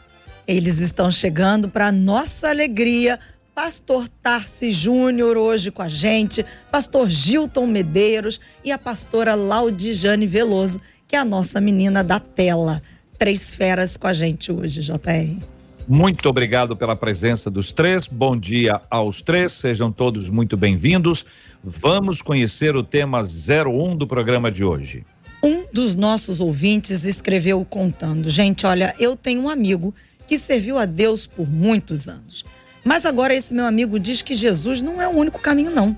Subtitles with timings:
[0.48, 3.20] Eles estão chegando para nossa alegria
[3.54, 10.80] pastor Tarci Júnior hoje com a gente, pastor Gilton Medeiros e a pastora Laudijane Veloso,
[11.06, 12.80] que é a nossa menina da tela.
[13.18, 15.36] Três feras com a gente hoje, JR.
[15.86, 18.06] Muito obrigado pela presença dos três.
[18.06, 19.52] Bom dia aos três.
[19.52, 21.26] Sejam todos muito bem-vindos.
[21.62, 25.04] Vamos conhecer o tema 01 do programa de hoje.
[25.42, 29.94] Um dos nossos ouvintes escreveu contando: Gente, olha, eu tenho um amigo
[30.28, 32.44] que serviu a Deus por muitos anos.
[32.84, 35.96] Mas agora esse meu amigo diz que Jesus não é o único caminho, não.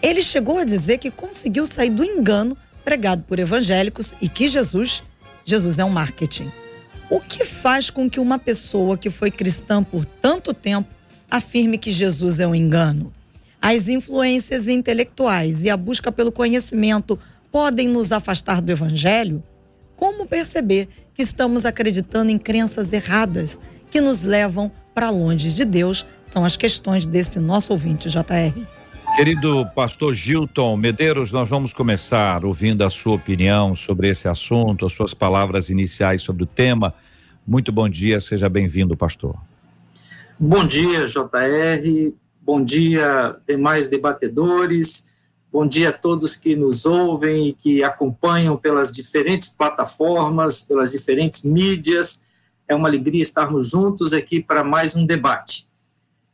[0.00, 5.02] Ele chegou a dizer que conseguiu sair do engano pregado por evangélicos e que Jesus,
[5.44, 6.50] Jesus é um marketing.
[7.10, 10.88] O que faz com que uma pessoa que foi cristã por tanto tempo
[11.30, 13.12] afirme que Jesus é um engano?
[13.60, 17.18] As influências intelectuais e a busca pelo conhecimento
[17.50, 19.42] podem nos afastar do evangelho?
[19.96, 23.58] Como perceber que estamos acreditando em crenças erradas
[23.90, 26.04] que nos levam para longe de Deus?
[26.28, 28.60] São as questões desse nosso ouvinte, JR.
[29.16, 34.92] Querido pastor Gilton Medeiros, nós vamos começar ouvindo a sua opinião sobre esse assunto, as
[34.92, 36.92] suas palavras iniciais sobre o tema.
[37.46, 39.36] Muito bom dia, seja bem-vindo, pastor.
[40.38, 42.12] Bom dia, JR.
[42.42, 45.06] Bom dia, demais debatedores.
[45.54, 51.44] Bom dia a todos que nos ouvem e que acompanham pelas diferentes plataformas, pelas diferentes
[51.44, 52.24] mídias.
[52.66, 55.64] É uma alegria estarmos juntos aqui para mais um debate.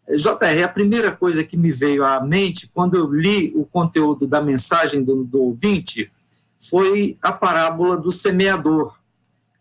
[0.08, 4.40] JR, a primeira coisa que me veio à mente quando eu li o conteúdo da
[4.40, 6.10] mensagem do, do ouvinte
[6.56, 8.98] foi a parábola do semeador,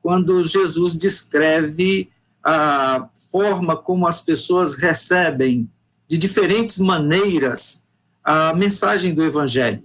[0.01, 2.09] quando Jesus descreve
[2.41, 5.69] a forma como as pessoas recebem
[6.07, 7.88] de diferentes maneiras
[8.23, 9.83] a mensagem do Evangelho.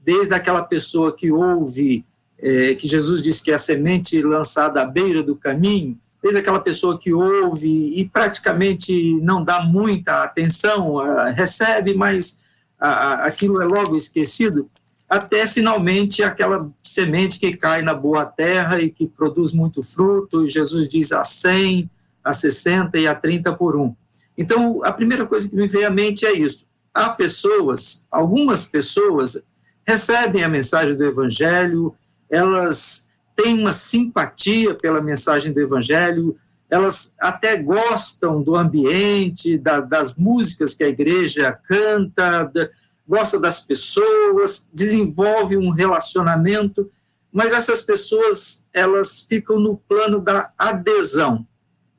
[0.00, 2.04] Desde aquela pessoa que ouve,
[2.38, 6.60] é, que Jesus disse que é a semente lançada à beira do caminho, desde aquela
[6.60, 12.44] pessoa que ouve e praticamente não dá muita atenção, uh, recebe, mas
[12.80, 14.68] uh, aquilo é logo esquecido,
[15.08, 20.50] até finalmente aquela semente que cai na boa terra e que produz muito fruto, e
[20.50, 21.88] Jesus diz a 100,
[22.24, 23.94] a 60 e a 30 por um.
[24.36, 26.66] Então, a primeira coisa que me veio à mente é isso.
[26.96, 29.44] Há pessoas, algumas pessoas
[29.86, 31.94] recebem a mensagem do evangelho,
[32.30, 33.06] elas
[33.36, 36.38] têm uma simpatia pela mensagem do Evangelho,
[36.70, 42.70] elas até gostam do ambiente, da, das músicas que a igreja canta, da,
[43.06, 46.90] gosta das pessoas, desenvolve um relacionamento,
[47.30, 51.46] mas essas pessoas elas ficam no plano da adesão,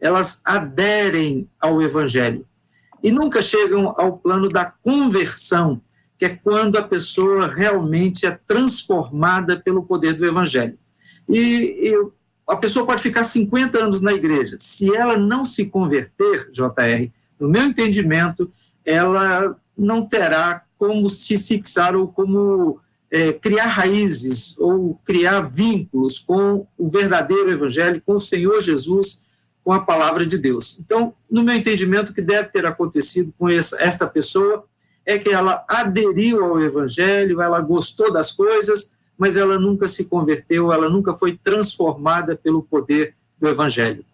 [0.02, 2.44] elas aderem ao Evangelho
[3.08, 5.82] e nunca chegam ao plano da conversão,
[6.18, 10.78] que é quando a pessoa realmente é transformada pelo poder do Evangelho.
[11.30, 11.40] E,
[11.90, 12.08] e,
[12.46, 14.58] a pessoa pode ficar 50 anos na igreja.
[14.58, 17.10] Se ela não se converter, JR,
[17.40, 18.52] no meu entendimento,
[18.84, 26.68] ela não terá como se fixar ou como é, criar raízes ou criar vínculos com
[26.78, 29.27] o verdadeiro evangelho, com o Senhor Jesus,
[29.68, 30.80] com a palavra de Deus.
[30.80, 34.64] Então, no meu entendimento, o que deve ter acontecido com essa, esta pessoa
[35.06, 40.72] é que ela aderiu ao evangelho, ela gostou das coisas, mas ela nunca se converteu,
[40.72, 44.06] ela nunca foi transformada pelo poder do Evangelho.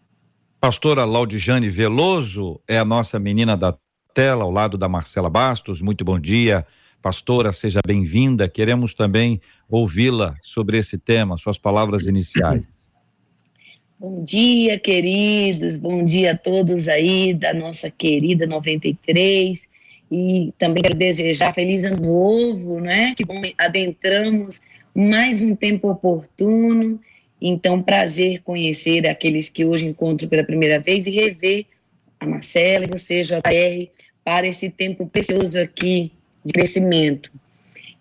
[0.59, 3.77] Pastora Laudijane Veloso é a nossa menina da
[4.11, 5.81] tela, ao lado da Marcela Bastos.
[5.81, 6.65] Muito bom dia,
[6.99, 8.49] pastora, seja bem-vinda.
[8.49, 9.39] Queremos também
[9.69, 12.67] ouvi-la sobre esse tema, suas palavras iniciais.
[14.03, 19.69] Bom dia, queridos, bom dia a todos aí da nossa querida 93.
[20.11, 23.15] E também quero desejar feliz ano novo, né?
[23.15, 24.59] Que bom adentramos
[24.93, 26.99] mais um tempo oportuno.
[27.41, 31.65] Então, prazer conhecer aqueles que hoje encontro pela primeira vez e rever
[32.19, 33.89] a Marcela e você, JR,
[34.21, 36.11] para esse tempo precioso aqui
[36.43, 37.31] de crescimento.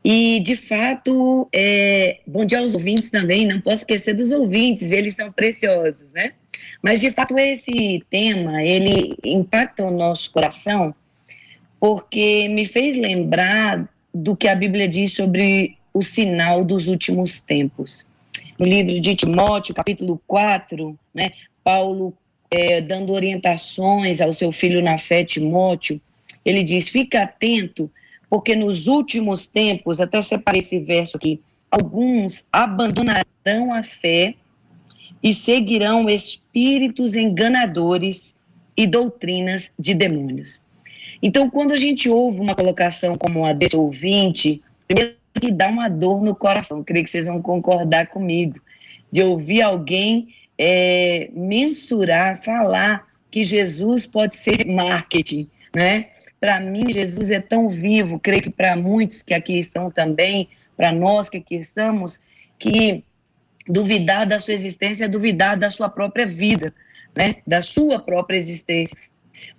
[0.04, 5.14] E, de fato, é, bom dia aos ouvintes também, não posso esquecer dos ouvintes, eles
[5.14, 6.32] são preciosos, né?
[6.82, 10.94] Mas, de fato, esse tema, ele impacta o nosso coração
[11.78, 18.06] porque me fez lembrar do que a Bíblia diz sobre o sinal dos últimos tempos.
[18.58, 21.32] No livro de Timóteo, capítulo 4, né,
[21.64, 22.14] Paulo
[22.50, 26.00] é, dando orientações ao seu filho na fé, Timóteo,
[26.44, 27.90] ele diz: fica atento,
[28.32, 31.38] porque nos últimos tempos, até separei esse verso aqui,
[31.70, 34.36] alguns abandonarão a fé
[35.22, 38.34] e seguirão espíritos enganadores
[38.74, 40.62] e doutrinas de demônios.
[41.22, 45.90] Então, quando a gente ouve uma colocação como a desse ouvinte, primeiro que dá uma
[45.90, 46.82] dor no coração.
[46.82, 48.58] creio que vocês vão concordar comigo.
[49.12, 56.06] De ouvir alguém é, mensurar, falar que Jesus pode ser marketing, né?
[56.42, 60.90] Para mim, Jesus é tão vivo, creio que para muitos que aqui estão também, para
[60.90, 62.20] nós que aqui estamos,
[62.58, 63.04] que
[63.68, 66.74] duvidar da sua existência é duvidar da sua própria vida,
[67.14, 68.98] né, da sua própria existência.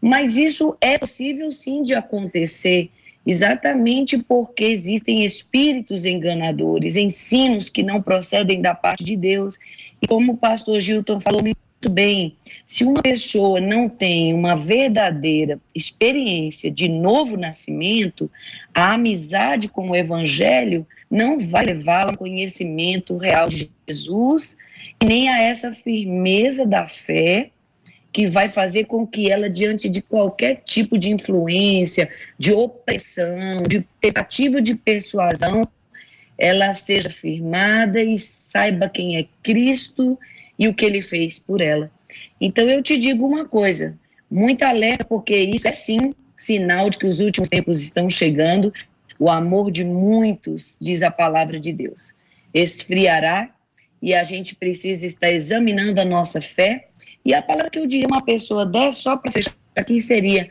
[0.02, 2.92] Mas isso é possível sim de acontecer,
[3.26, 9.58] exatamente porque existem espíritos enganadores, ensinos que não procedem da parte de Deus.
[10.02, 12.36] E como o pastor Gilton falou muito bem,
[12.66, 18.30] se uma pessoa não tem uma verdadeira experiência de novo nascimento,
[18.74, 24.58] a amizade com o evangelho não vai levá-la ao conhecimento real de Jesus,
[25.04, 27.50] nem a essa firmeza da fé
[28.12, 33.86] que vai fazer com que ela, diante de qualquer tipo de influência, de opressão, de
[34.00, 35.68] tentativa de persuasão,
[36.38, 40.18] ela seja firmada e saiba quem é Cristo
[40.58, 41.92] e o que ele fez por ela.
[42.40, 43.98] Então eu te digo uma coisa,
[44.30, 48.74] muito alerta, porque isso é sim sinal de que os últimos tempos estão chegando.
[49.20, 52.16] O amor de muitos, diz a palavra de Deus,
[52.54, 53.50] esfriará
[54.02, 56.88] e a gente precisa estar examinando a nossa fé
[57.26, 60.50] e a palavra que eu diria uma pessoa dessa, só para fechar aqui, seria: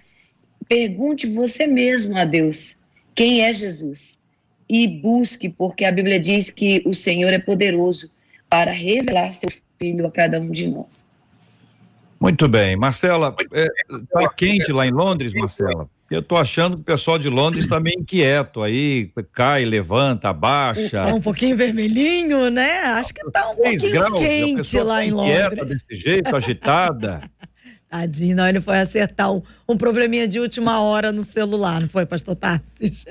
[0.66, 2.78] pergunte você mesmo a Deus
[3.14, 4.18] quem é Jesus
[4.68, 8.10] e busque, porque a Bíblia diz que o Senhor é poderoso
[8.48, 9.50] para revelar seu
[9.82, 11.04] Filho a cada um de nós.
[12.20, 12.76] Muito bem.
[12.76, 15.88] Marcela, está é, quente lá em Londres, Marcela?
[16.08, 20.98] Eu estou achando que o pessoal de Londres está meio inquieto aí, cai, levanta, abaixa.
[20.98, 22.82] Está um pouquinho vermelhinho, né?
[22.92, 25.66] Acho que está um pouquinho graus, quente lá tá em Londres.
[25.66, 27.22] desse jeito, agitada.
[27.90, 32.06] Tadinho, não, ele foi acertar um, um probleminha de última hora no celular, não foi,
[32.06, 33.04] pastor Tarsis?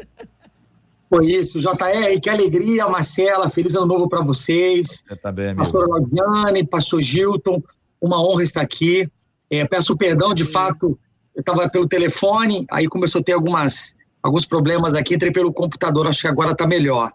[1.14, 5.04] Foi isso, JR, que alegria, Marcela, feliz ano novo para vocês.
[5.06, 7.62] Você tá bem, Pastor Laudiane, pastor Gilton,
[8.00, 9.12] uma honra estar aqui.
[9.50, 10.98] É, peço perdão, de fato,
[11.36, 16.08] eu estava pelo telefone, aí começou a ter algumas, alguns problemas aqui, entrei pelo computador,
[16.08, 17.12] acho que agora está melhor.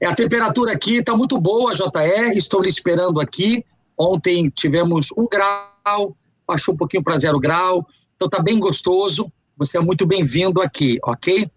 [0.00, 3.62] É, a temperatura aqui está muito boa, JR, estou lhe esperando aqui.
[3.98, 6.16] Ontem tivemos um grau,
[6.48, 9.30] baixou um pouquinho para zero grau, então está bem gostoso.
[9.58, 11.50] Você é muito bem-vindo aqui, ok?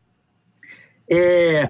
[1.09, 1.69] É,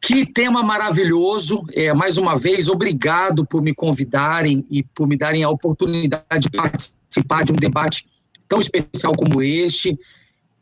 [0.00, 1.64] que tema maravilhoso.
[1.72, 6.50] É, mais uma vez, obrigado por me convidarem e por me darem a oportunidade de
[6.50, 8.06] participar de um debate
[8.46, 9.98] tão especial como este.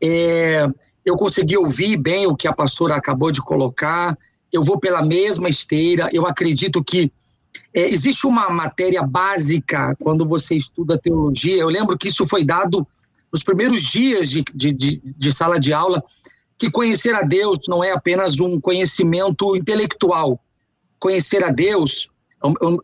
[0.01, 0.67] É,
[1.05, 4.17] eu consegui ouvir bem o que a pastora acabou de colocar.
[4.53, 6.09] Eu vou pela mesma esteira.
[6.13, 7.11] Eu acredito que
[7.75, 11.57] é, existe uma matéria básica quando você estuda teologia.
[11.57, 12.87] Eu lembro que isso foi dado
[13.33, 16.05] nos primeiros dias de, de, de, de sala de aula,
[16.63, 20.39] que conhecer a Deus não é apenas um conhecimento intelectual.
[21.01, 22.09] Conhecer a Deus,
[22.41, 22.79] ao, ao,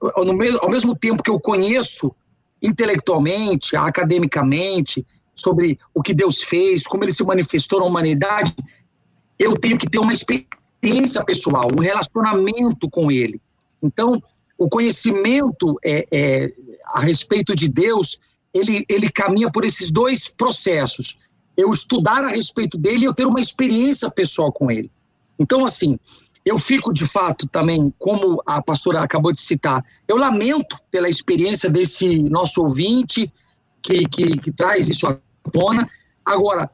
[0.62, 2.12] ao mesmo tempo que eu conheço
[2.61, 8.52] intelectualmente, academicamente, sobre o que Deus fez, como ele se manifestou na humanidade,
[9.38, 13.40] eu tenho que ter uma experiência pessoal, um relacionamento com ele.
[13.80, 14.20] Então,
[14.58, 16.52] o conhecimento é, é,
[16.87, 18.18] a respeito de Deus,
[18.52, 21.16] ele, ele caminha por esses dois processos.
[21.59, 24.91] Eu estudar a respeito dele e eu ter uma experiência pessoal com ele.
[25.37, 25.99] Então, assim,
[26.45, 31.69] eu fico, de fato, também, como a pastora acabou de citar, eu lamento pela experiência
[31.69, 33.31] desse nosso ouvinte
[33.83, 35.19] que, que, que traz isso à
[35.53, 35.88] tona.
[36.25, 36.71] Agora,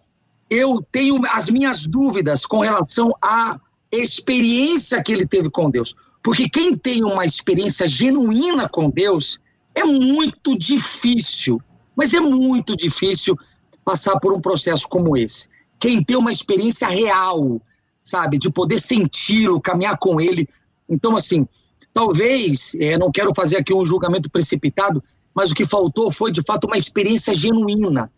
[0.50, 3.58] eu tenho as minhas dúvidas com relação à
[3.90, 5.96] experiência que ele teve com Deus.
[6.22, 9.40] Porque quem tem uma experiência genuína com Deus
[9.74, 11.60] é muito difícil,
[11.96, 13.36] mas é muito difícil
[13.84, 15.48] passar por um processo como esse.
[15.78, 17.60] Quem tem uma experiência real,
[18.02, 18.38] sabe?
[18.38, 20.48] De poder senti-lo, caminhar com ele.
[20.88, 21.46] Então, assim,
[21.92, 25.02] talvez, é, não quero fazer aqui um julgamento precipitado,
[25.34, 28.10] mas o que faltou foi, de fato, uma experiência genuína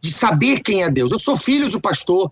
[0.00, 1.10] de saber quem é Deus.
[1.10, 2.30] Eu sou filho de pastor,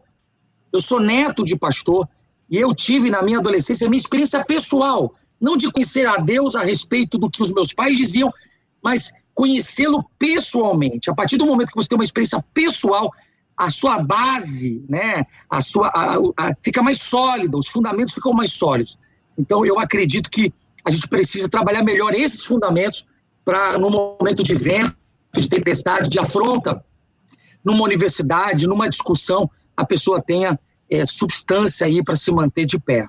[0.73, 2.09] eu sou neto de pastor,
[2.49, 6.63] e eu tive na minha adolescência minha experiência pessoal, não de conhecer a Deus a
[6.63, 8.33] respeito do que os meus pais diziam,
[8.83, 11.09] mas conhecê-lo pessoalmente.
[11.09, 13.11] A partir do momento que você tem uma experiência pessoal,
[13.57, 18.53] a sua base, né, a sua, a, a, fica mais sólida, os fundamentos ficam mais
[18.53, 18.99] sólidos.
[19.39, 20.53] Então, eu acredito que
[20.85, 23.07] a gente precisa trabalhar melhor esses fundamentos
[23.43, 24.95] para, no momento de vento,
[25.35, 26.85] de tempestade, de afronta,
[27.65, 33.09] numa universidade, numa discussão, a pessoa tenha é, substância aí para se manter de pé.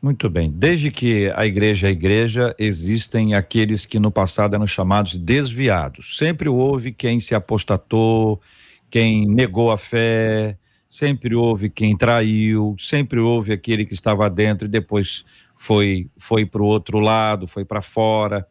[0.00, 0.48] Muito bem.
[0.50, 6.16] Desde que a igreja é igreja, existem aqueles que no passado eram chamados desviados.
[6.16, 8.40] Sempre houve quem se apostatou,
[8.88, 10.56] quem negou a fé,
[10.88, 15.24] sempre houve quem traiu, sempre houve aquele que estava dentro e depois
[15.56, 18.46] foi foi para o outro lado, foi para fora.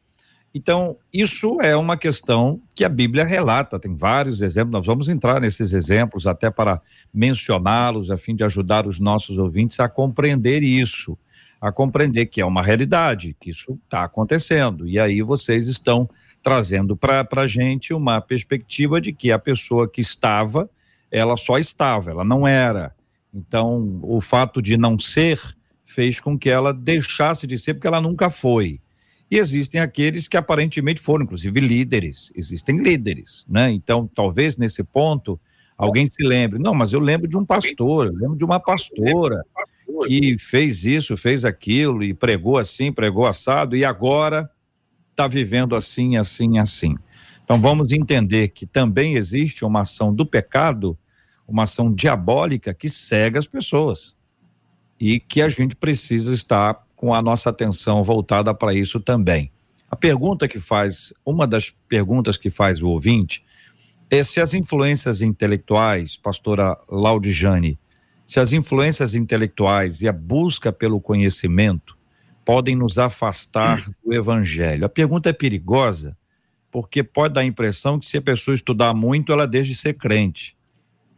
[0.54, 5.40] Então, isso é uma questão que a Bíblia relata, tem vários exemplos, nós vamos entrar
[5.40, 6.82] nesses exemplos até para
[7.14, 11.18] mencioná-los, a fim de ajudar os nossos ouvintes a compreender isso,
[11.60, 14.88] a compreender que é uma realidade, que isso está acontecendo.
[14.88, 16.10] E aí vocês estão
[16.42, 20.70] trazendo para a gente uma perspectiva de que a pessoa que estava,
[21.12, 22.96] ela só estava, ela não era.
[23.34, 25.40] Então, o fato de não ser
[25.84, 28.80] fez com que ela deixasse de ser, porque ela nunca foi.
[29.30, 33.70] E existem aqueles que aparentemente foram, inclusive líderes, existem líderes, né?
[33.72, 35.40] Então, talvez nesse ponto,
[35.78, 39.44] alguém se lembre, não, mas eu lembro de um pastor, eu lembro de uma pastora
[40.06, 44.50] que fez isso, fez aquilo e pregou assim, pregou assado e agora
[45.12, 46.96] está vivendo assim, assim, assim.
[47.44, 50.98] Então vamos entender que também existe uma ação do pecado,
[51.48, 54.16] uma ação diabólica que cega as pessoas
[55.00, 59.52] e que a gente precisa estar com a nossa atenção voltada para isso também.
[59.90, 63.46] A pergunta que faz, uma das perguntas que faz o ouvinte
[64.10, 67.80] é se as influências intelectuais, pastora Laudijane,
[68.28, 71.98] se as influências intelectuais e a busca pelo conhecimento
[72.44, 74.86] podem nos afastar do evangelho.
[74.86, 76.16] A pergunta é perigosa,
[76.70, 79.94] porque pode dar a impressão que se a pessoa estudar muito, ela deixa de ser
[79.94, 80.58] crente.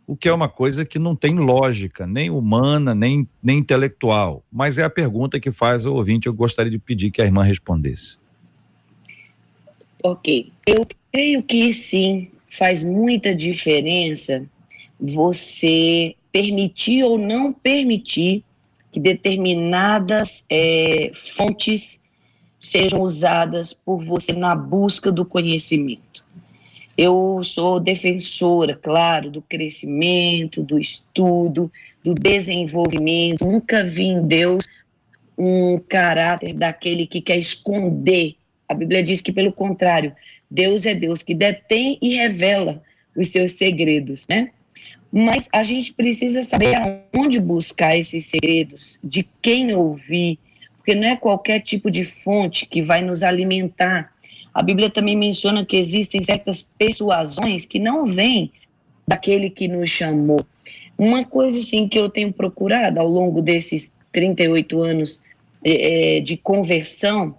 [0.06, 4.44] O que é uma coisa que não tem lógica, nem humana, nem, nem intelectual.
[4.52, 6.28] Mas é a pergunta que faz o ouvinte.
[6.28, 8.18] Eu gostaria de pedir que a irmã respondesse.
[10.04, 10.52] Ok.
[10.66, 14.44] Eu creio que sim, faz muita diferença
[15.00, 18.44] você permitir ou não permitir
[18.92, 22.02] que determinadas é, fontes
[22.60, 26.24] sejam usadas por você na busca do conhecimento.
[26.98, 31.72] Eu sou defensora, claro, do crescimento, do estudo,
[32.04, 33.46] do desenvolvimento.
[33.46, 34.68] Nunca vi em Deus
[35.38, 38.36] um caráter daquele que quer esconder.
[38.68, 40.14] A Bíblia diz que, pelo contrário,
[40.52, 42.84] Deus é Deus que detém e revela
[43.16, 44.52] os seus segredos, né?
[45.12, 50.38] Mas a gente precisa saber aonde buscar esses segredos, de quem ouvir,
[50.78, 54.14] porque não é qualquer tipo de fonte que vai nos alimentar.
[54.54, 58.52] A Bíblia também menciona que existem certas persuasões que não vêm
[59.08, 60.46] daquele que nos chamou.
[60.98, 65.22] Uma coisa assim que eu tenho procurado ao longo desses 38 anos
[65.64, 67.36] é, de conversão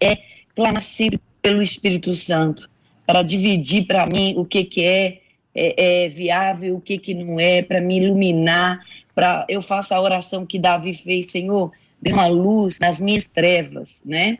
[0.00, 0.18] é
[0.54, 2.70] clamar sempre pelo Espírito Santo,
[3.06, 5.20] para dividir para mim o que, que é
[5.54, 8.80] é, é viável, o que, que não é, para me iluminar,
[9.14, 14.02] para eu faço a oração que Davi fez, Senhor, dê uma luz nas minhas trevas,
[14.04, 14.38] né?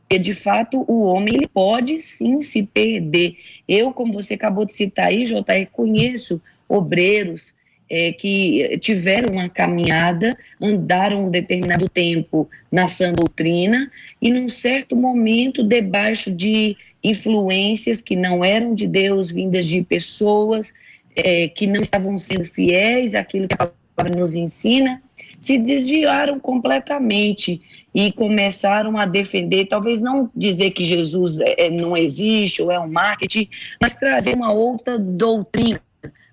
[0.00, 3.36] Porque de fato o homem ele pode sim se perder.
[3.68, 7.54] Eu, como você acabou de citar aí, JR, conheço obreiros
[7.88, 14.96] é, que tiveram uma caminhada, andaram um determinado tempo na sã doutrina e num certo
[14.96, 20.72] momento, debaixo de influências que não eram de Deus, vindas de pessoas
[21.14, 25.02] é, que não estavam sendo fiéis àquilo que a palavra nos ensina,
[25.40, 27.60] se desviaram completamente
[27.94, 32.80] e começaram a defender, talvez não dizer que Jesus é, é, não existe ou é
[32.80, 33.48] um marketing,
[33.80, 35.80] mas trazer uma outra doutrina,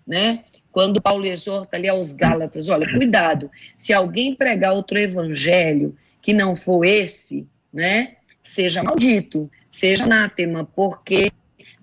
[0.07, 0.43] né?
[0.71, 6.55] Quando Paulo exorta ali aos Gálatas, olha, cuidado, se alguém pregar outro evangelho que não
[6.55, 11.31] for esse, né, seja maldito seja anátema, porque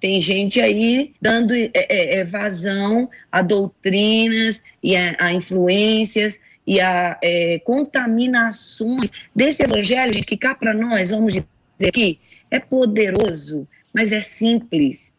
[0.00, 6.80] tem gente aí dando é, é, é, vazão a doutrinas e a, a influências e
[6.80, 12.20] a é, contaminações desse evangelho, gente, que cá para nós, vamos dizer aqui,
[12.50, 15.14] é poderoso, mas é simples,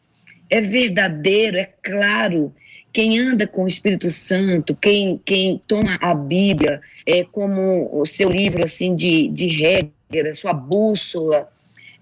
[0.49, 2.53] é verdadeiro, é claro.
[2.93, 8.29] Quem anda com o Espírito Santo, quem, quem toma a Bíblia é como o seu
[8.29, 11.49] livro assim de, de regra, sua bússola,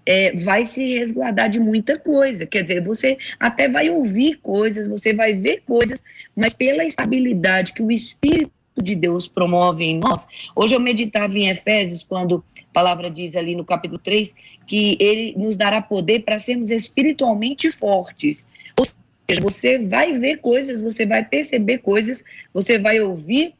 [0.08, 2.46] é, vai se resguardar de muita coisa.
[2.46, 6.02] Quer dizer, você até vai ouvir coisas, você vai ver coisas,
[6.34, 8.50] mas pela estabilidade que o Espírito
[8.82, 10.26] de Deus promove em nós.
[10.56, 14.34] Hoje eu meditava em Efésios, quando a palavra diz ali no capítulo 3
[14.66, 18.48] que ele nos dará poder para sermos espiritualmente fortes.
[18.78, 23.52] Ou seja, você vai ver coisas, você vai perceber coisas, você vai ouvir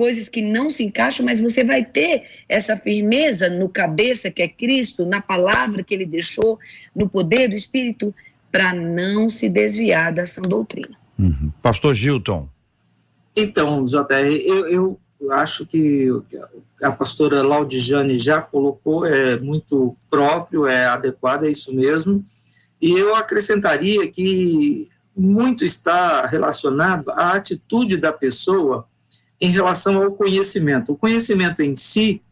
[0.00, 4.48] coisas que não se encaixam, mas você vai ter essa firmeza no cabeça que é
[4.48, 6.58] Cristo, na palavra que ele deixou,
[6.96, 8.14] no poder do Espírito,
[8.50, 10.96] para não se desviar da sã doutrina.
[11.18, 11.52] Uhum.
[11.60, 12.48] Pastor Gilton.
[13.36, 16.08] Então, JR, eu, eu acho que
[16.82, 22.24] a pastora Laudijane já colocou, é muito próprio, é adequado, é isso mesmo.
[22.80, 28.88] E eu acrescentaria que muito está relacionado à atitude da pessoa
[29.40, 30.92] em relação ao conhecimento.
[30.92, 32.22] O conhecimento em si,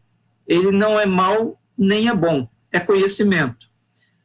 [0.47, 3.67] ele não é mal nem é bom, é conhecimento.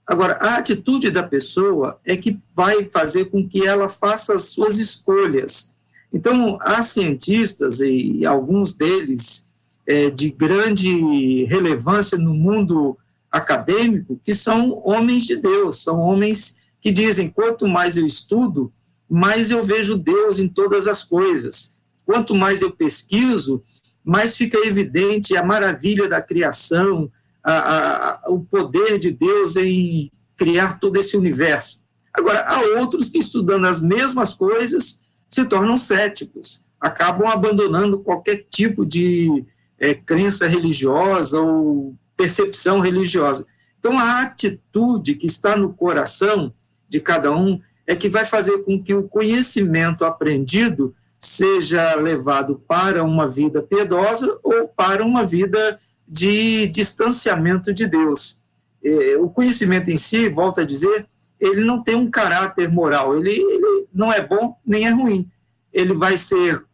[0.06, 4.78] Agora, a atitude da pessoa é que vai fazer com que ela faça as suas
[4.78, 5.72] escolhas.
[6.12, 9.48] Então, há cientistas, e alguns deles
[9.86, 12.98] é, de grande relevância no mundo
[13.30, 18.72] acadêmico que são homens de Deus, são homens que dizem: quanto mais eu estudo,
[19.08, 21.73] mais eu vejo Deus em todas as coisas.
[22.04, 23.62] Quanto mais eu pesquiso,
[24.04, 27.10] mais fica evidente a maravilha da criação,
[27.42, 31.82] a, a, o poder de Deus em criar todo esse universo.
[32.12, 38.84] Agora, há outros que, estudando as mesmas coisas, se tornam céticos, acabam abandonando qualquer tipo
[38.86, 39.44] de
[39.78, 43.46] é, crença religiosa ou percepção religiosa.
[43.78, 46.54] Então, a atitude que está no coração
[46.88, 53.02] de cada um é que vai fazer com que o conhecimento aprendido seja levado para
[53.02, 58.38] uma vida piedosa ou para uma vida de distanciamento de Deus.
[58.84, 61.06] É, o conhecimento em si, volto a dizer,
[61.40, 65.30] ele não tem um caráter moral, ele, ele não é bom nem é ruim.
[65.72, 66.64] Ele vai ser,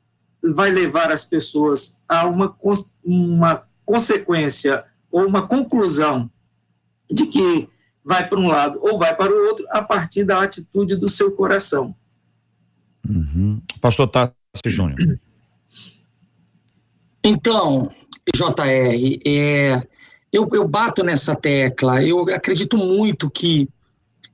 [0.43, 2.57] vai levar as pessoas a uma,
[3.05, 6.31] uma consequência ou uma conclusão
[7.11, 7.69] de que
[8.05, 11.33] vai para um lado ou vai para o outro a partir da atitude do seu
[11.33, 11.95] coração.
[13.09, 13.61] Uhum.
[13.81, 15.19] Pastor Tassi Júnior.
[17.23, 17.91] Então,
[18.35, 19.83] JR, é,
[20.33, 23.69] eu, eu bato nessa tecla, eu acredito muito que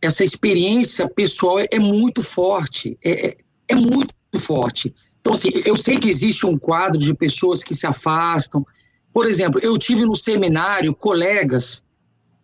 [0.00, 3.36] essa experiência pessoal é, é muito forte, é, é,
[3.68, 4.94] é muito forte.
[5.20, 8.64] Então, assim, eu sei que existe um quadro de pessoas que se afastam.
[9.12, 11.82] Por exemplo, eu tive no seminário colegas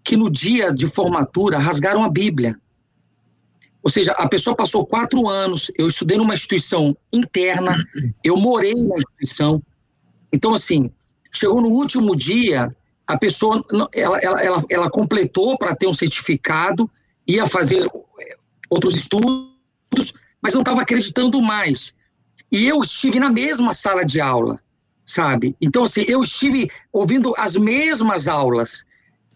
[0.02, 2.58] que no dia de formatura rasgaram a Bíblia.
[3.82, 7.76] Ou seja, a pessoa passou quatro anos, eu estudei numa instituição interna,
[8.22, 9.62] eu morei na instituição.
[10.32, 10.90] Então, assim,
[11.32, 12.74] chegou no último dia,
[13.06, 16.88] a pessoa, ela, ela, ela, ela completou para ter um certificado,
[17.26, 17.90] ia fazer
[18.70, 21.94] outros estudos, mas não estava acreditando mais.
[22.50, 24.60] E eu estive na mesma sala de aula,
[25.04, 25.56] sabe?
[25.60, 28.84] Então, assim, eu estive ouvindo as mesmas aulas.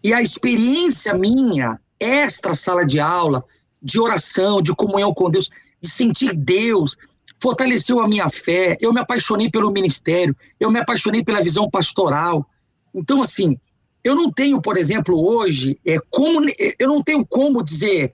[0.03, 3.43] E a experiência minha, extra sala de aula,
[3.81, 5.49] de oração, de comunhão com Deus,
[5.81, 6.97] de sentir Deus,
[7.39, 8.77] fortaleceu a minha fé.
[8.79, 12.47] Eu me apaixonei pelo ministério, eu me apaixonei pela visão pastoral.
[12.93, 13.57] Então, assim,
[14.03, 16.45] eu não tenho, por exemplo, hoje, é, como,
[16.79, 18.13] eu não tenho como dizer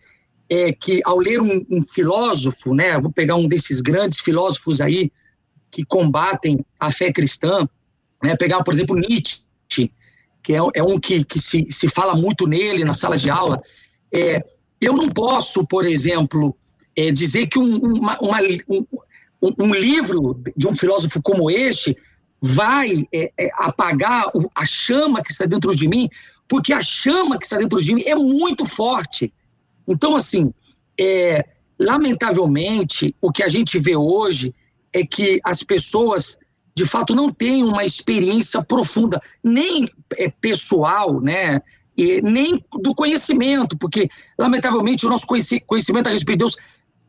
[0.49, 5.12] é, que ao ler um, um filósofo, né, vou pegar um desses grandes filósofos aí
[5.71, 7.67] que combatem a fé cristã,
[8.23, 9.41] né, pegar, por exemplo, Nietzsche,
[10.43, 13.62] que é, é um que, que se, se fala muito nele na sala de aula,
[14.13, 14.43] é,
[14.85, 16.55] eu não posso, por exemplo,
[16.95, 18.85] é, dizer que um, uma, uma, um,
[19.59, 21.97] um, livro de um filósofo como este
[22.41, 26.09] vai é, é, apagar a chama que está dentro de mim,
[26.47, 29.33] porque a chama que está dentro de mim é muito forte.
[29.87, 30.53] Então, assim,
[31.79, 34.53] lamentavelmente, o que a gente vê hoje
[34.91, 36.37] é que as pessoas
[36.75, 39.89] de fato não tem uma experiência profunda, nem
[40.41, 41.61] pessoal, né?
[41.95, 46.58] E nem do conhecimento, porque, lamentavelmente, o nosso conhecimento a respeito de Deus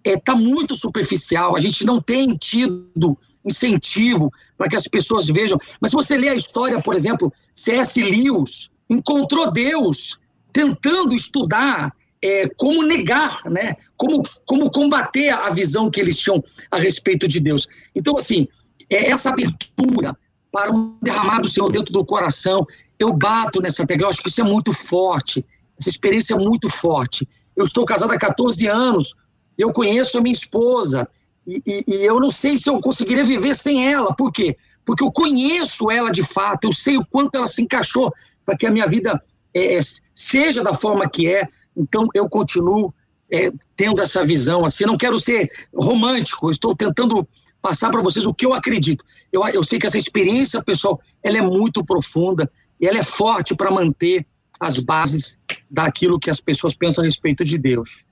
[0.05, 5.27] está é, tá muito superficial, a gente não tem tido incentivo para que as pessoas
[5.27, 5.59] vejam.
[5.81, 8.01] Mas se você lê a história, por exemplo, C.S.
[8.03, 10.21] Lewis encontrou Deus
[10.53, 11.93] tentando estudar
[12.23, 13.77] é, como negar, né?
[13.97, 17.67] como, como combater a visão que eles tinham a respeito de Deus.
[17.95, 18.47] Então, assim,
[18.91, 20.17] é essa abertura
[20.53, 22.67] para um derramar do Senhor dentro do coração.
[22.99, 25.45] Eu bato nessa tecla, eu acho que isso é muito forte,
[25.79, 27.29] essa experiência é muito forte.
[27.57, 29.15] Eu estou casado há 14 anos,
[29.57, 31.09] eu conheço a minha esposa,
[31.47, 34.15] e, e, e, eu não sei se eu conseguiria viver sem ela.
[34.15, 34.57] Por quê?
[34.85, 38.13] Porque eu conheço ela de fato, eu sei o quanto ela se encaixou
[38.45, 39.21] para que a minha vida
[39.53, 39.81] é, é,
[40.15, 41.47] seja da forma que é.
[41.77, 42.95] Então eu continuo
[43.31, 44.65] é, tendo essa visão.
[44.65, 47.27] Assim, não quero ser romântico, estou tentando
[47.61, 49.05] passar para vocês o que eu acredito.
[49.33, 52.51] Eu, eu sei que essa experiência, pessoal, ela é muito profunda
[52.85, 54.27] e ela é forte para manter
[54.61, 55.39] as bases
[55.71, 58.05] daquilo que as pessoas pensam a respeito de Deus.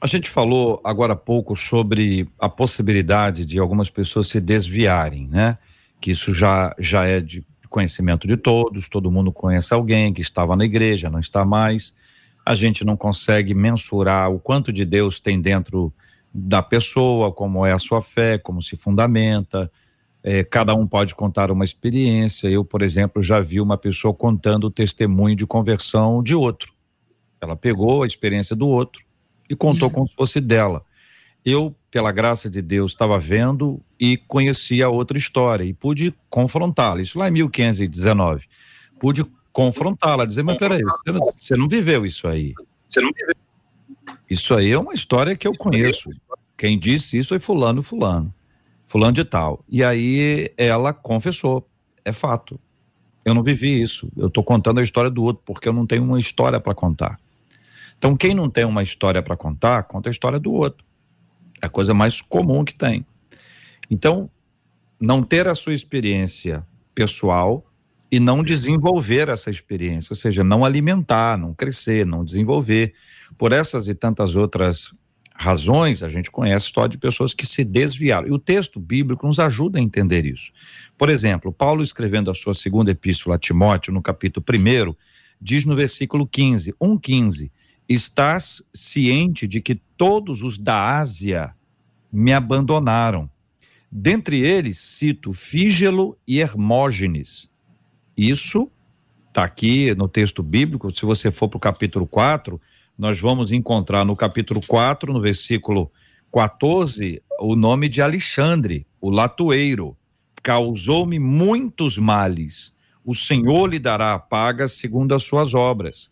[0.00, 5.58] A gente falou agora há pouco sobre a possibilidade de algumas pessoas se desviarem, né?
[6.00, 10.54] Que isso já, já é de conhecimento de todos, todo mundo conhece alguém que estava
[10.54, 11.92] na igreja, não está mais.
[12.46, 15.92] A gente não consegue mensurar o quanto de Deus tem dentro
[16.32, 19.68] da pessoa, como é a sua fé, como se fundamenta.
[20.22, 22.48] É, cada um pode contar uma experiência.
[22.48, 26.72] Eu, por exemplo, já vi uma pessoa contando o testemunho de conversão de outro.
[27.40, 29.04] Ela pegou a experiência do outro
[29.48, 30.84] e contou como se fosse dela.
[31.44, 37.00] Eu, pela graça de Deus, estava vendo e conhecia a outra história e pude confrontá-la.
[37.00, 38.46] Isso lá em 1519.
[38.98, 42.52] Pude confrontá-la, dizer, mas peraí, você não, você não viveu isso aí.
[42.88, 43.34] Você não viveu
[44.30, 46.08] isso aí é uma história que eu conheço.
[46.56, 48.32] Quem disse isso foi fulano, fulano,
[48.90, 49.64] fulano de tal.
[49.68, 51.64] E aí ela confessou,
[52.04, 52.58] é fato.
[53.24, 54.10] Eu não vivi isso.
[54.16, 57.20] Eu estou contando a história do outro, porque eu não tenho uma história para contar.
[57.96, 60.84] Então, quem não tem uma história para contar, conta a história do outro.
[61.62, 63.06] É a coisa mais comum que tem.
[63.88, 64.28] Então,
[65.00, 67.64] não ter a sua experiência pessoal
[68.10, 72.92] e não desenvolver essa experiência, ou seja, não alimentar, não crescer, não desenvolver.
[73.38, 74.92] Por essas e tantas outras
[75.40, 78.28] razões, a gente conhece a história de pessoas que se desviaram.
[78.28, 80.52] E o texto bíblico nos ajuda a entender isso.
[80.98, 84.94] Por exemplo, Paulo escrevendo a sua segunda epístola a Timóteo, no capítulo 1,
[85.40, 87.50] diz no versículo 15, 1,15:
[87.88, 91.54] Estás ciente de que todos os da Ásia
[92.12, 93.30] me abandonaram.
[93.90, 97.48] Dentre eles, cito Fígelo e Hermógenes.
[98.14, 98.70] Isso
[99.28, 102.60] está aqui no texto bíblico, se você for para o capítulo 4,
[103.00, 105.90] nós vamos encontrar no capítulo 4, no versículo
[106.30, 109.96] 14, o nome de Alexandre, o latoeiro.
[110.42, 112.74] Causou-me muitos males.
[113.02, 116.10] O Senhor lhe dará a paga segundo as suas obras.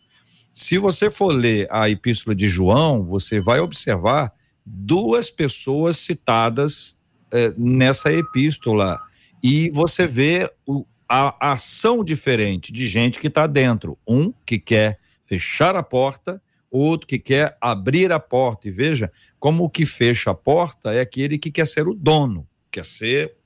[0.50, 4.32] Se você for ler a epístola de João, você vai observar
[4.64, 6.96] duas pessoas citadas
[7.30, 8.98] eh, nessa epístola.
[9.42, 13.98] E você vê o, a, a ação diferente de gente que está dentro.
[14.08, 18.68] Um que quer fechar a porta outro que quer abrir a porta.
[18.68, 22.46] E veja como o que fecha a porta é aquele que quer ser o dono,
[22.70, 23.36] quer ser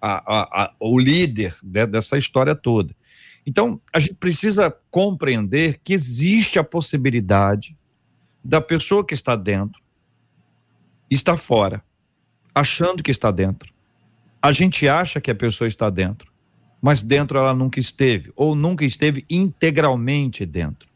[0.00, 2.94] a, a, a, o líder de, dessa história toda.
[3.46, 7.76] Então, a gente precisa compreender que existe a possibilidade
[8.44, 9.82] da pessoa que está dentro
[11.14, 11.84] estar fora,
[12.54, 13.72] achando que está dentro.
[14.40, 16.32] A gente acha que a pessoa está dentro,
[16.80, 20.91] mas dentro ela nunca esteve, ou nunca esteve integralmente dentro.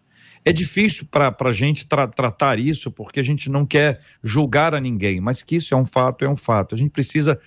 [0.46, 4.80] É difícil para a gente tra tratar isso porque a gente não quer julgar a
[4.80, 6.72] ninguém, mas que isso é um fato, é um fato.
[6.72, 7.40] A gente precisa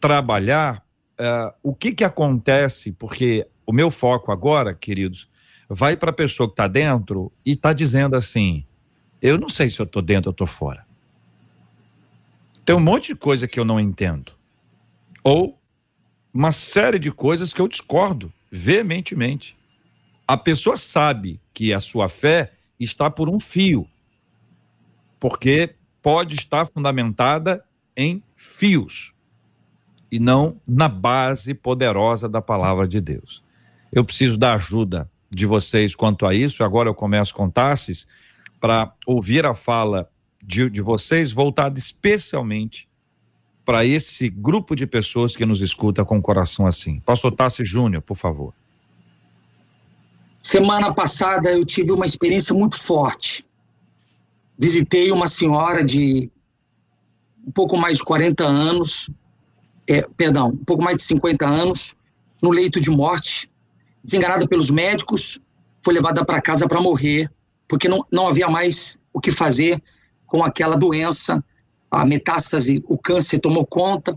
[0.00, 0.82] trabalhar
[1.20, 5.28] uh, o que, que acontece, porque o meu foco agora, queridos,
[5.68, 8.64] vai para a pessoa que está dentro e está dizendo assim:
[9.20, 10.86] eu não sei se eu estou dentro ou estou fora.
[12.64, 14.32] Tem um monte de coisa que eu não entendo.
[15.22, 15.60] Ou
[16.32, 19.55] uma série de coisas que eu discordo veementemente.
[20.26, 23.88] A pessoa sabe que a sua fé está por um fio,
[25.20, 27.64] porque pode estar fundamentada
[27.96, 29.14] em fios
[30.10, 33.44] e não na base poderosa da palavra de Deus.
[33.92, 36.62] Eu preciso da ajuda de vocês quanto a isso.
[36.62, 38.06] Agora eu começo com Tassis
[38.60, 40.10] para ouvir a fala
[40.42, 42.88] de, de vocês voltada especialmente
[43.64, 47.00] para esse grupo de pessoas que nos escuta com o coração assim.
[47.00, 48.54] Pastor Tassis Júnior, por favor.
[50.46, 53.44] Semana passada eu tive uma experiência muito forte.
[54.56, 56.30] Visitei uma senhora de
[57.44, 59.10] um pouco mais de 40 anos,
[59.88, 61.96] é, perdão, um pouco mais de 50 anos,
[62.40, 63.50] no leito de morte,
[64.04, 65.40] desenganada pelos médicos,
[65.82, 67.28] foi levada para casa para morrer,
[67.66, 69.82] porque não, não havia mais o que fazer
[70.28, 71.44] com aquela doença,
[71.90, 74.16] a metástase, o câncer tomou conta.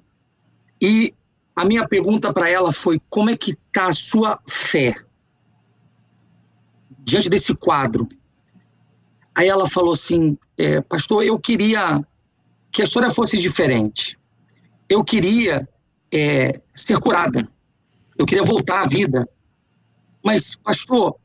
[0.80, 1.12] E
[1.56, 5.09] a minha pergunta para ela foi: como é que está a sua fé?
[7.10, 8.08] Diante desse quadro.
[9.36, 12.06] Aí ela falou assim: é, Pastor, eu queria
[12.72, 14.18] que a história fosse diferente.
[14.88, 15.68] Eu queria
[16.12, 17.48] é, ser curada.
[18.18, 19.28] Eu queria voltar à vida.
[20.24, 21.16] Mas, pastor,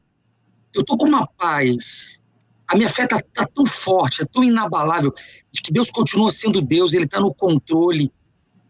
[0.72, 2.20] eu estou com uma paz.
[2.66, 5.12] A minha fé está tá tão forte, é tão inabalável,
[5.52, 8.10] de que Deus continua sendo Deus, Ele está no controle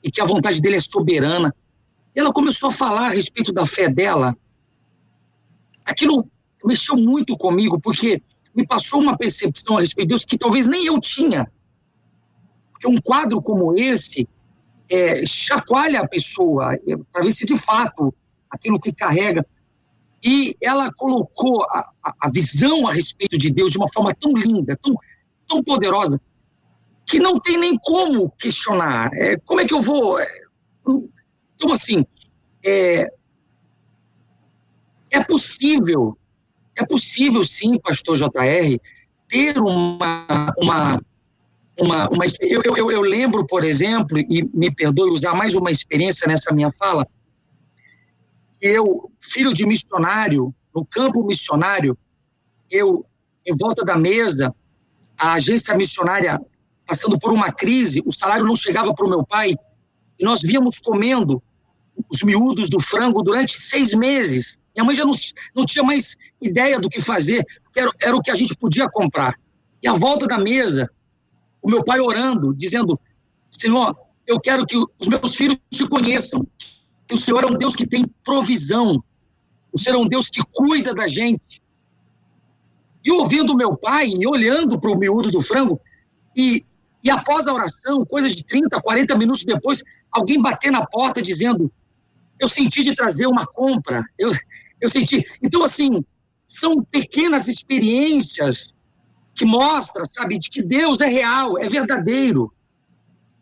[0.02, 1.54] e que a vontade dele é soberana.
[2.14, 4.36] Ela começou a falar a respeito da fé dela.
[5.84, 6.28] Aquilo
[6.66, 8.22] mexeu muito comigo, porque
[8.54, 11.50] me passou uma percepção a respeito de Deus que talvez nem eu tinha.
[12.72, 14.28] Porque um quadro como esse
[14.88, 18.14] é, chacoalha a pessoa, é, para ver se de fato
[18.50, 19.44] aquilo que carrega.
[20.22, 24.76] E ela colocou a, a, visão a respeito de Deus de uma forma tão linda,
[24.76, 24.94] tão,
[25.46, 26.18] tão poderosa,
[27.06, 29.10] que não tem nem como questionar.
[29.12, 30.18] É, como é que eu vou.
[30.18, 30.26] É,
[31.54, 32.06] então, assim,
[32.64, 33.12] é,
[35.10, 36.16] é possível
[36.76, 38.78] é possível, sim, pastor JR,
[39.28, 40.52] ter uma.
[40.58, 41.00] uma,
[41.80, 46.26] uma, uma eu, eu, eu lembro, por exemplo, e me perdoe usar mais uma experiência
[46.26, 47.06] nessa minha fala,
[48.60, 51.96] eu, filho de missionário, no campo missionário,
[52.70, 53.04] eu,
[53.46, 54.54] em volta da mesa,
[55.16, 56.40] a agência missionária
[56.86, 59.54] passando por uma crise, o salário não chegava para o meu pai,
[60.18, 61.42] e nós víamos comendo
[62.10, 64.58] os miúdos do frango durante seis meses.
[64.74, 65.12] Minha mãe já não,
[65.54, 69.38] não tinha mais ideia do que fazer, era, era o que a gente podia comprar.
[69.82, 70.90] E à volta da mesa,
[71.62, 72.98] o meu pai orando, dizendo:
[73.50, 76.46] Senhor, eu quero que os meus filhos te conheçam,
[77.06, 79.02] que o Senhor é um Deus que tem provisão.
[79.72, 81.62] O Senhor é um Deus que cuida da gente.
[83.04, 85.80] E ouvindo meu pai, e olhando para o miúdo do frango,
[86.34, 86.64] e,
[87.02, 91.70] e após a oração, coisa de 30, 40 minutos depois, alguém bater na porta dizendo:
[92.40, 94.04] Eu senti de trazer uma compra.
[94.18, 94.30] Eu,
[94.80, 95.24] eu senti.
[95.42, 96.04] Então, assim,
[96.46, 98.74] são pequenas experiências
[99.34, 102.52] que mostram, sabe, de que Deus é real, é verdadeiro.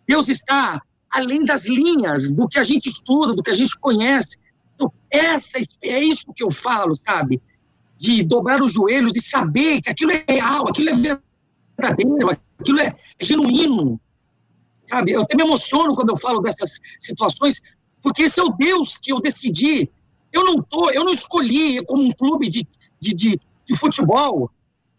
[0.06, 4.38] Deus está além das linhas do que a gente estuda, do que a gente conhece.
[4.74, 7.40] Então, essa, é isso que eu falo, sabe?
[7.98, 12.86] De dobrar os joelhos e saber que aquilo é real, aquilo é verdadeiro, aquilo é,
[13.18, 14.00] é genuíno.
[14.84, 15.12] Sabe?
[15.12, 17.60] Eu até me emociono quando eu falo dessas situações,
[18.02, 19.90] porque esse é o Deus que eu decidi.
[20.32, 22.66] Eu não tô, eu não escolhi como um clube de,
[23.00, 24.50] de, de, de futebol.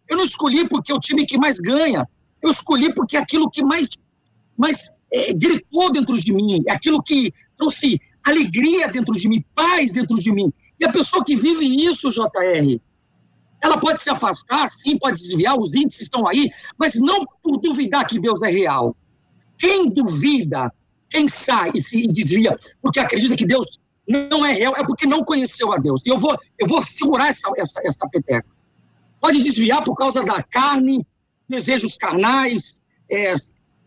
[0.08, 2.08] Eu não escolhi porque é o time que mais ganha.
[2.42, 3.90] Eu escolhi porque é aquilo que mais,
[4.58, 9.94] mais é, gritou dentro de mim, é aquilo que trouxe alegria dentro de mim, paz
[9.94, 10.52] dentro de mim.
[10.80, 12.80] E a pessoa que vive isso, JR,
[13.62, 18.06] ela pode se afastar, sim, pode desviar, os índices estão aí, mas não por duvidar
[18.06, 18.96] que Deus é real.
[19.58, 20.74] Quem duvida,
[21.10, 25.24] quem sai e se desvia, porque acredita que Deus não é real, é porque não
[25.24, 26.02] conheceu a Deus.
[26.06, 28.48] E eu vou, eu vou segurar essa, essa, essa peteca.
[29.22, 31.06] Pode desviar por causa da carne,
[31.48, 33.34] desejos carnais, é,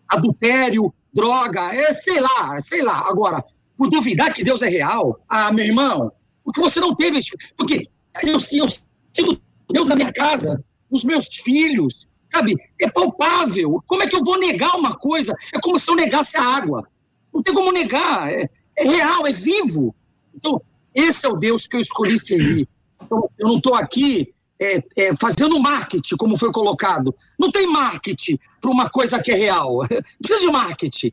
[0.08, 3.06] adultério, droga, é, sei lá, sei lá.
[3.06, 3.44] Agora,
[3.76, 6.10] por duvidar que Deus é real, ah, meu irmão,
[6.42, 7.18] porque você não teve.
[7.56, 7.88] Porque
[8.22, 12.54] eu, eu sinto Deus na minha casa, nos meus filhos, sabe?
[12.80, 13.82] É palpável.
[13.86, 15.34] Como é que eu vou negar uma coisa?
[15.52, 16.88] É como se eu negasse a água.
[17.34, 18.32] Não tem como negar.
[18.32, 19.94] É, é real, é vivo.
[20.36, 20.60] Então,
[20.94, 22.68] esse é o Deus que eu escolhi servir.
[23.02, 27.14] Então, eu não estou aqui é, é, fazendo marketing, como foi colocado.
[27.38, 29.82] Não tem marketing para uma coisa que é real.
[29.90, 31.12] Não precisa de marketing.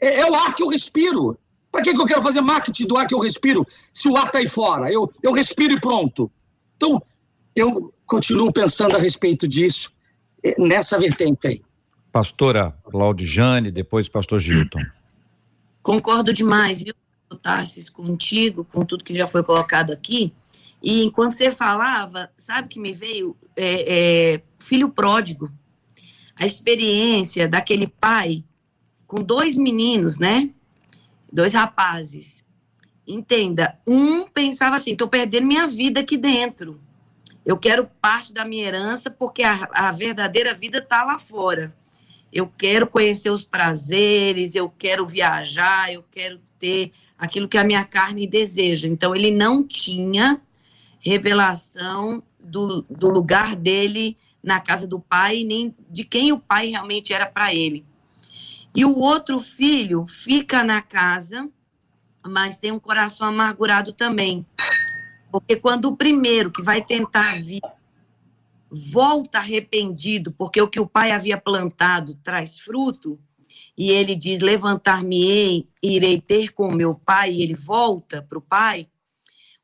[0.00, 1.38] É, é, o ar que eu respiro.
[1.70, 4.26] Para que, que eu quero fazer marketing do ar que eu respiro se o ar
[4.26, 4.90] está aí fora?
[4.90, 6.30] Eu, eu respiro e pronto.
[6.76, 7.02] Então,
[7.54, 9.92] eu continuo pensando a respeito disso,
[10.42, 11.62] é, nessa vertente aí.
[12.10, 14.80] Pastora Claudijane, depois pastor Gilton.
[15.82, 16.94] Concordo demais, viu,
[17.36, 20.32] Tarsis, contigo, com tudo que já foi colocado aqui.
[20.82, 25.50] E enquanto você falava, sabe que me veio é, é, filho pródigo,
[26.36, 28.44] a experiência daquele pai
[29.06, 30.50] com dois meninos, né?
[31.32, 32.44] Dois rapazes.
[33.06, 36.80] Entenda, um pensava assim: estou perdendo minha vida aqui dentro.
[37.44, 41.74] Eu quero parte da minha herança porque a, a verdadeira vida está lá fora.
[42.30, 47.84] Eu quero conhecer os prazeres, eu quero viajar, eu quero ter aquilo que a minha
[47.84, 48.86] carne deseja.
[48.86, 50.40] Então, ele não tinha
[51.00, 57.12] revelação do, do lugar dele na casa do pai, nem de quem o pai realmente
[57.12, 57.84] era para ele.
[58.74, 61.48] E o outro filho fica na casa,
[62.24, 64.46] mas tem um coração amargurado também.
[65.30, 67.60] Porque quando o primeiro que vai tentar vir
[68.70, 73.18] volta arrependido, porque o que o pai havia plantado traz fruto,
[73.78, 78.88] e ele diz: Levantar-me-ei, irei ter com meu pai, e ele volta para o pai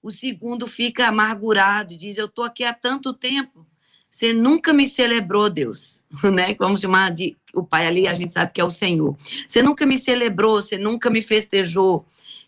[0.04, 3.66] o segundo fica amargurado, diz: Eu estou aqui há tanto tempo,
[4.10, 6.54] você nunca me celebrou, Deus, né?
[6.58, 9.16] Vamos chamar de o pai ali, a gente sabe que é o Senhor.
[9.48, 12.04] Você nunca me celebrou, você nunca me festejou.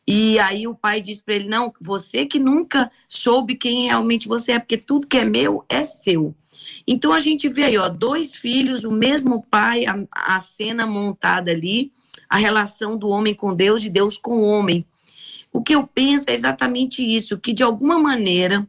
[0.06, 4.52] E aí o pai diz para ele: Não, você que nunca soube quem realmente você
[4.52, 6.34] é, porque tudo que é meu é seu.
[6.86, 11.50] Então a gente vê aí, ó, dois filhos, o mesmo pai, a, a cena montada
[11.50, 11.92] ali,
[12.28, 14.84] a relação do homem com Deus, de Deus com o homem.
[15.52, 18.66] O que eu penso é exatamente isso, que de alguma maneira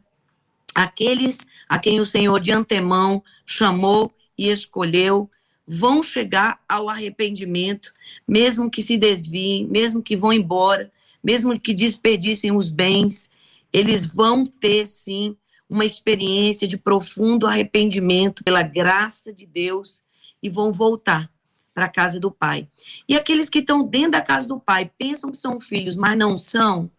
[0.74, 5.28] aqueles a quem o Senhor de antemão chamou e escolheu
[5.66, 7.92] vão chegar ao arrependimento,
[8.26, 10.90] mesmo que se desviem, mesmo que vão embora,
[11.22, 13.30] mesmo que desperdicem os bens,
[13.70, 15.36] eles vão ter sim
[15.68, 20.02] uma experiência de profundo arrependimento pela graça de Deus
[20.42, 21.30] e vão voltar
[21.74, 22.68] para a casa do pai.
[23.08, 26.36] E aqueles que estão dentro da casa do pai pensam que são filhos, mas não
[26.36, 26.90] são,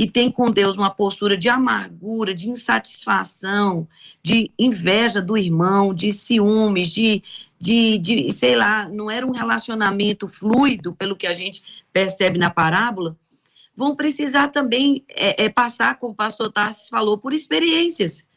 [0.00, 3.86] e têm com Deus uma postura de amargura, de insatisfação,
[4.22, 7.22] de inveja do irmão, de ciúmes, de,
[7.58, 12.48] de, de sei lá, não era um relacionamento fluido, pelo que a gente percebe na
[12.48, 13.14] parábola,
[13.76, 18.28] vão precisar também é, é, passar, como o pastor Tarsis falou, por experiências.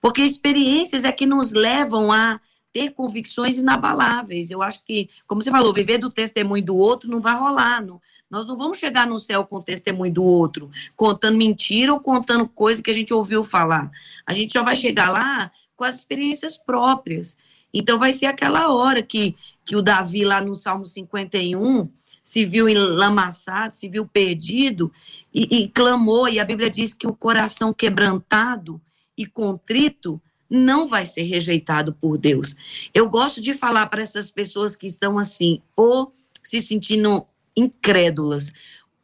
[0.00, 2.40] Porque experiências é que nos levam a
[2.72, 4.50] ter convicções inabaláveis.
[4.50, 7.84] Eu acho que, como você falou, viver do testemunho do outro não vai rolar.
[7.84, 12.00] Não, nós não vamos chegar no céu com o testemunho do outro, contando mentira ou
[12.00, 13.90] contando coisa que a gente ouviu falar.
[14.26, 17.36] A gente já vai chegar lá com as experiências próprias.
[17.74, 21.88] Então vai ser aquela hora que, que o Davi, lá no Salmo 51,
[22.22, 24.92] se viu enlamaçado, se viu perdido
[25.32, 26.28] e, e clamou.
[26.28, 28.80] E a Bíblia diz que o coração quebrantado
[29.16, 32.54] e contrito não vai ser rejeitado por Deus.
[32.92, 36.12] Eu gosto de falar para essas pessoas que estão assim, ou
[36.42, 38.52] se sentindo incrédulas,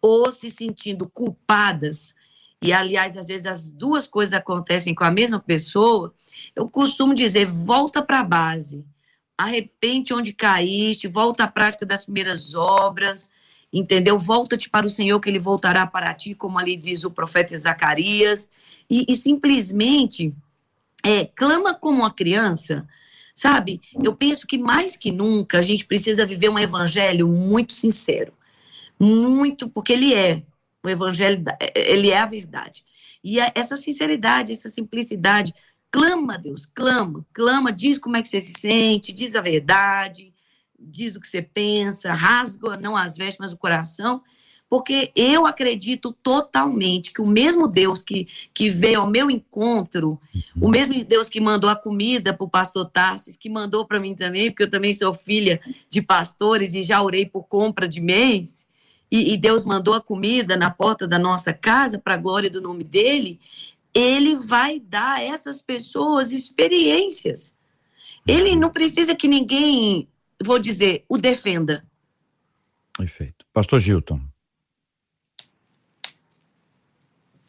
[0.01, 2.15] ou se sentindo culpadas,
[2.61, 6.13] e aliás, às vezes as duas coisas acontecem com a mesma pessoa,
[6.55, 8.85] eu costumo dizer: volta para a base,
[9.39, 13.31] arrepende onde caíste, volta à prática das primeiras obras,
[13.73, 14.19] entendeu?
[14.19, 18.51] Volta-te para o Senhor, que ele voltará para ti, como ali diz o profeta Zacarias,
[18.91, 20.35] e, e simplesmente
[21.05, 22.87] é, clama como uma criança,
[23.33, 23.81] sabe?
[24.03, 28.33] Eu penso que mais que nunca a gente precisa viver um evangelho muito sincero,
[28.99, 30.43] muito, porque ele é,
[30.85, 31.45] o evangelho,
[31.77, 32.85] ele é a verdade.
[33.23, 35.53] E essa sinceridade, essa simplicidade,
[35.91, 40.33] clama a Deus, clama, clama, diz como é que você se sente, diz a verdade,
[40.79, 44.23] diz o que você pensa, rasga não as vestes, mas o coração,
[44.69, 50.21] porque eu acredito totalmente que o mesmo Deus que, que veio ao meu encontro,
[50.61, 54.15] o mesmo Deus que mandou a comida para o pastor Tarsis, que mandou para mim
[54.15, 55.59] também, porque eu também sou filha
[55.89, 58.69] de pastores e já orei por compra de mês,
[59.11, 62.61] e, e Deus mandou a comida na porta da nossa casa para a glória do
[62.61, 63.41] nome dele,
[63.95, 67.57] ele vai dar a essas pessoas experiências.
[68.27, 70.09] Ele não precisa que ninguém,
[70.45, 71.85] vou dizer, o defenda.
[72.97, 73.47] Perfeito.
[73.53, 74.21] Pastor Gilton.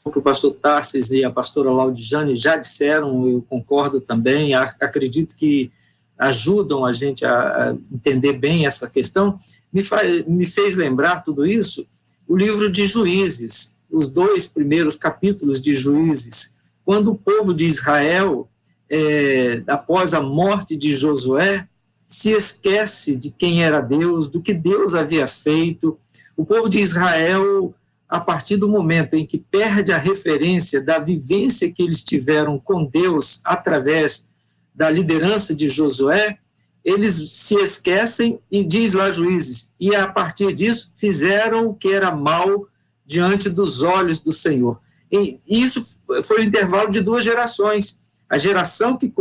[0.04, 5.36] O que o pastor Tarsis e a pastora Laudijane já disseram, eu concordo também, acredito
[5.36, 5.72] que
[6.18, 9.38] ajudam a gente a entender bem essa questão,
[9.72, 11.86] me, faz, me fez lembrar tudo isso
[12.30, 18.50] o livro de Juízes, os dois primeiros capítulos de Juízes, quando o povo de Israel,
[18.90, 21.68] é, após a morte de Josué,
[22.08, 25.98] se esquece de quem era Deus, do que Deus havia feito.
[26.36, 27.74] O povo de Israel,
[28.08, 32.84] a partir do momento em que perde a referência da vivência que eles tiveram com
[32.84, 34.28] Deus através
[34.74, 36.40] da liderança de Josué,
[36.84, 42.16] eles se esquecem e diz lá juízes, e a partir disso fizeram o que era
[42.16, 42.68] mal
[43.10, 44.80] diante dos olhos do Senhor.
[45.12, 45.82] E isso
[46.24, 48.00] foi o intervalo de duas gerações.
[48.30, 49.12] A geração que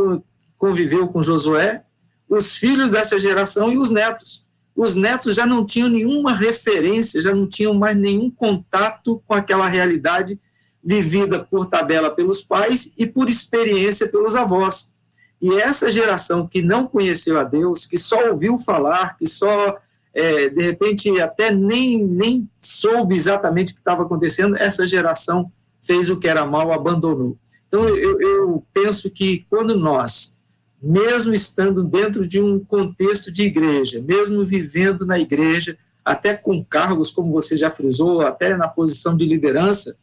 [0.59, 1.82] conviveu com Josué,
[2.28, 4.47] os filhos dessa geração e os netos.
[4.76, 9.66] Os netos já não tinham nenhuma referência, já não tinham mais nenhum contato com aquela
[9.66, 10.39] realidade
[10.84, 14.93] vivida por tabela pelos pais e por experiência pelos avós.
[15.41, 19.78] E essa geração que não conheceu a Deus, que só ouviu falar, que só
[20.18, 26.10] é, de repente até nem, nem soube exatamente o que estava acontecendo, essa geração fez
[26.10, 27.38] o que era mal, abandonou.
[27.68, 30.36] Então, eu, eu penso que quando nós,
[30.82, 37.12] mesmo estando dentro de um contexto de igreja, mesmo vivendo na igreja, até com cargos,
[37.12, 39.96] como você já frisou, até na posição de liderança,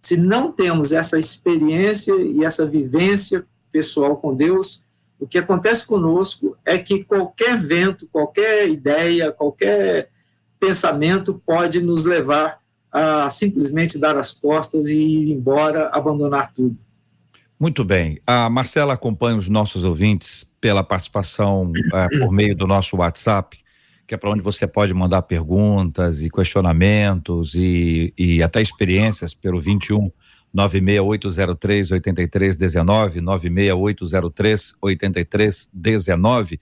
[0.00, 4.86] se não temos essa experiência e essa vivência pessoal com Deus,
[5.18, 10.10] o que acontece conosco é que qualquer vento, qualquer ideia, qualquer
[10.60, 12.58] pensamento pode nos levar
[12.90, 16.76] a simplesmente dar as costas e ir embora, abandonar tudo.
[17.58, 18.20] Muito bem.
[18.26, 23.58] A Marcela acompanha os nossos ouvintes pela participação é, por meio do nosso WhatsApp,
[24.06, 29.60] que é para onde você pode mandar perguntas e questionamentos e, e até experiências pelo
[29.60, 30.10] 21
[30.52, 36.60] 96803 8319, 96803 8319.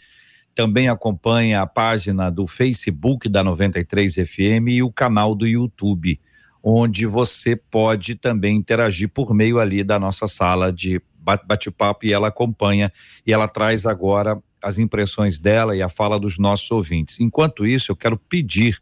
[0.55, 6.19] Também acompanha a página do Facebook da 93 FM e o canal do YouTube,
[6.63, 11.01] onde você pode também interagir por meio ali da nossa sala de
[11.45, 12.93] bate-papo e ela acompanha
[13.27, 17.21] e ela traz agora as impressões dela e a fala dos nossos ouvintes.
[17.21, 18.81] Enquanto isso, eu quero pedir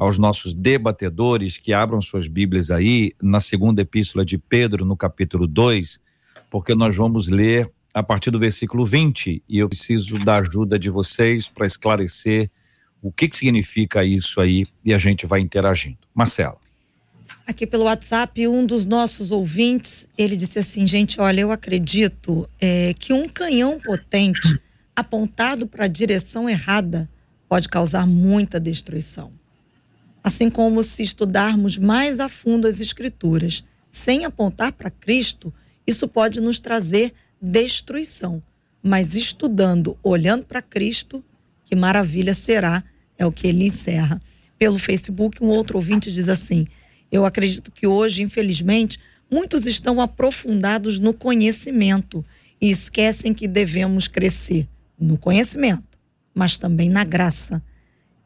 [0.00, 5.46] aos nossos debatedores que abram suas Bíblias aí na segunda epístola de Pedro, no capítulo
[5.46, 6.00] 2,
[6.50, 10.88] porque nós vamos ler a partir do versículo 20 e eu preciso da ajuda de
[10.88, 12.50] vocês para esclarecer
[13.02, 15.98] o que, que significa isso aí e a gente vai interagindo.
[16.14, 16.56] Marcela.
[17.46, 22.94] Aqui pelo WhatsApp, um dos nossos ouvintes, ele disse assim, gente, olha, eu acredito é,
[22.98, 24.58] que um canhão potente
[24.96, 27.06] apontado para a direção errada
[27.46, 29.38] pode causar muita destruição.
[30.22, 35.52] Assim como se estudarmos mais a fundo as Escrituras, sem apontar para Cristo,
[35.86, 38.42] isso pode nos trazer destruição.
[38.82, 41.24] Mas estudando, olhando para Cristo,
[41.64, 42.82] que maravilha será,
[43.18, 44.20] é o que ele encerra.
[44.58, 46.66] Pelo Facebook, um outro ouvinte diz assim:
[47.10, 48.98] Eu acredito que hoje, infelizmente,
[49.30, 52.24] muitos estão aprofundados no conhecimento
[52.60, 54.68] e esquecem que devemos crescer
[54.98, 55.98] no conhecimento,
[56.34, 57.62] mas também na graça.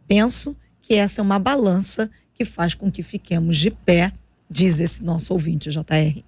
[0.09, 0.57] Penso
[0.87, 4.13] que essa é uma balança que faz com que fiquemos de pé,
[4.51, 6.23] diz esse nosso ouvinte, JR.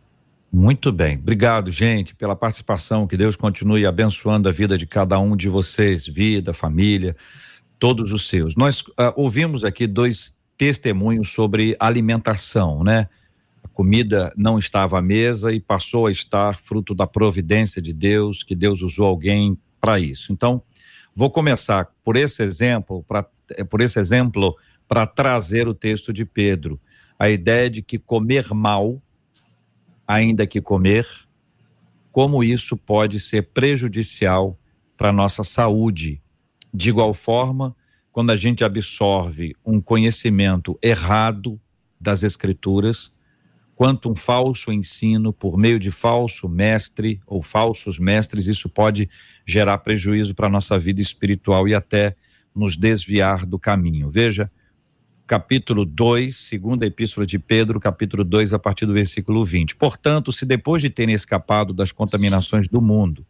[0.50, 1.16] Muito bem.
[1.16, 3.06] Obrigado, gente, pela participação.
[3.06, 7.14] Que Deus continue abençoando a vida de cada um de vocês, vida, família,
[7.78, 8.56] todos os seus.
[8.56, 13.08] Nós uh, ouvimos aqui dois testemunhos sobre alimentação, né?
[13.62, 18.42] A comida não estava à mesa e passou a estar fruto da providência de Deus,
[18.42, 20.32] que Deus usou alguém para isso.
[20.32, 20.62] Então,
[21.16, 24.54] vou começar por esse exemplo, para eh, por esse exemplo
[24.86, 26.78] para trazer o texto de Pedro,
[27.18, 29.02] a ideia de que comer mal,
[30.06, 31.08] ainda que comer,
[32.12, 34.56] como isso pode ser prejudicial
[34.96, 36.22] para a nossa saúde.
[36.72, 37.74] De igual forma,
[38.12, 41.60] quando a gente absorve um conhecimento errado
[41.98, 43.10] das Escrituras,
[43.76, 49.08] quanto um falso ensino por meio de falso mestre ou falsos mestres, isso pode
[49.46, 52.16] gerar prejuízo para a nossa vida espiritual e até
[52.54, 54.08] nos desviar do caminho.
[54.08, 54.50] Veja,
[55.26, 59.76] capítulo 2, segunda epístola de Pedro, capítulo 2, a partir do versículo 20.
[59.76, 63.26] Portanto, se depois de terem escapado das contaminações do mundo,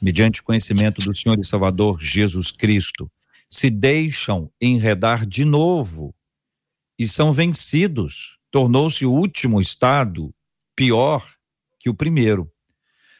[0.00, 3.10] mediante o conhecimento do Senhor e Salvador Jesus Cristo,
[3.48, 6.14] se deixam enredar de novo
[6.96, 10.34] e são vencidos, tornou-se o último estado
[10.74, 11.24] pior
[11.78, 12.50] que o primeiro.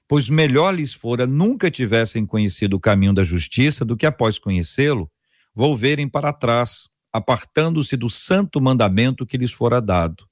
[0.09, 5.11] Pois melhor lhes fora nunca tivessem conhecido o caminho da justiça do que após conhecê-lo,
[5.55, 10.28] volverem para trás, apartando-se do santo mandamento que lhes fora dado.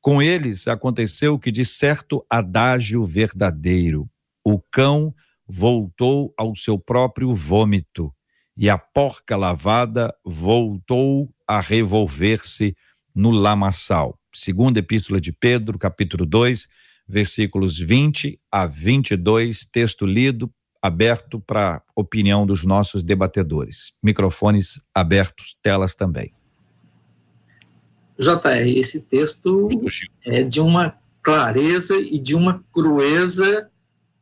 [0.00, 4.10] Com eles aconteceu que de certo adágio verdadeiro:
[4.44, 5.14] o cão
[5.46, 8.12] voltou ao seu próprio vômito,
[8.56, 12.76] e a porca lavada voltou a revolver-se
[13.14, 14.18] no lamaçal.
[14.34, 16.68] Segunda Epístola de Pedro, capítulo 2,
[17.06, 23.94] versículos 20 a 22, texto lido aberto para opinião dos nossos debatedores.
[24.02, 26.34] Microfones abertos, telas também.
[28.18, 29.68] JR, esse texto
[30.24, 33.70] é de uma clareza e de uma crueza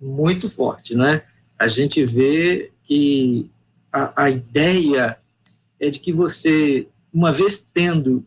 [0.01, 1.23] muito forte, né?
[1.59, 3.51] A gente vê que
[3.93, 5.19] a, a ideia
[5.81, 8.25] é de que você, uma vez tendo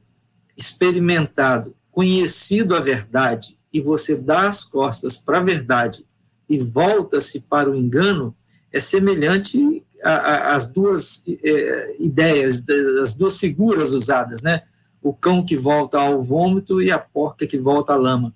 [0.58, 6.06] experimentado, conhecido a verdade, e você dá as costas para a verdade
[6.47, 8.36] e volta-se para o engano
[8.72, 12.64] é semelhante às duas é, ideias,
[13.01, 14.62] as duas figuras usadas, né?
[15.01, 18.34] O cão que volta ao vômito e a porca que volta à lama.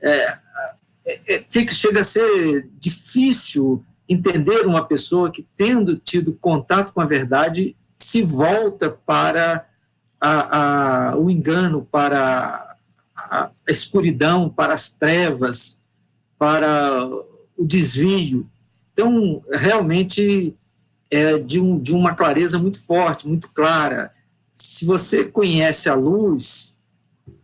[0.00, 0.16] É,
[1.04, 7.00] é, é fica, chega a ser difícil entender uma pessoa que, tendo tido contato com
[7.00, 9.66] a verdade, se volta para
[10.24, 12.76] a, a, o engano, para
[13.16, 15.82] a escuridão, para as trevas,
[16.38, 17.04] para
[17.56, 18.48] o desvio.
[18.92, 20.54] Então, realmente
[21.10, 24.12] é de, um, de uma clareza muito forte, muito clara.
[24.52, 26.78] Se você conhece a luz,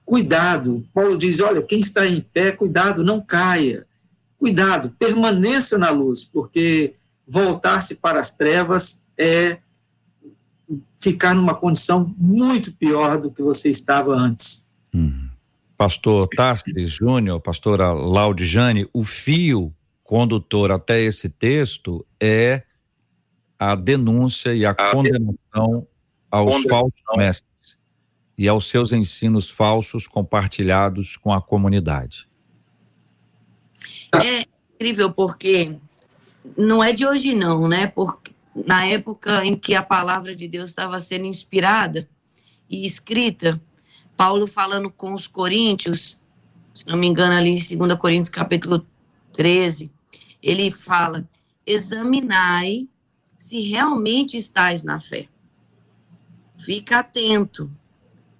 [0.05, 0.87] cuidado.
[0.95, 3.89] Paulo diz: olha, quem está em pé, cuidado, não caia.
[4.37, 6.95] Cuidado, permaneça na luz, porque
[7.27, 9.59] voltar-se para as trevas é
[10.99, 14.69] ficar numa condição muito pior do que você estava antes.
[14.93, 15.29] Hum.
[15.77, 19.73] Pastor Tasques Júnior, pastora Laudijane, o fio
[20.03, 22.65] condutor até esse texto é
[23.57, 25.87] a denúncia e a, a condenação
[26.31, 26.69] aos condenação.
[26.69, 27.79] falsos mestres
[28.37, 32.29] e aos seus ensinos falsos compartilhados com a comunidade.
[34.15, 35.77] É incrível porque
[36.57, 37.87] não é de hoje não, né?
[37.87, 38.33] Porque
[38.67, 42.09] na época em que a palavra de Deus estava sendo inspirada
[42.69, 43.61] e escrita,
[44.17, 46.21] Paulo falando com os coríntios,
[46.75, 48.87] se não me engano ali em 2 Coríntios capítulo
[49.33, 49.91] 13,
[50.43, 51.29] ele fala:
[51.67, 52.89] examinai
[53.37, 55.29] se realmente estáis na fé.
[56.59, 57.71] Fica atento,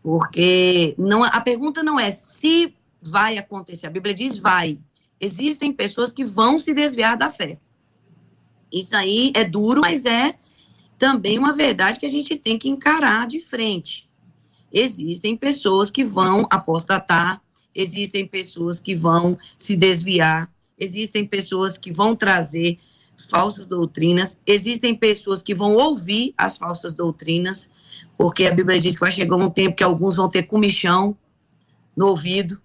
[0.03, 4.79] porque não, a pergunta não é se vai acontecer, a Bíblia diz vai.
[5.21, 7.59] Existem pessoas que vão se desviar da fé.
[8.73, 10.35] Isso aí é duro, mas é
[10.99, 14.09] também uma verdade que a gente tem que encarar de frente.
[14.73, 17.41] Existem pessoas que vão apostatar,
[17.75, 22.79] existem pessoas que vão se desviar, existem pessoas que vão trazer
[23.31, 27.71] falsas doutrinas, existem pessoas que vão ouvir as falsas doutrinas,
[28.17, 31.17] porque a Bíblia diz que vai chegar um tempo que alguns vão ter comichão
[31.97, 32.61] no ouvido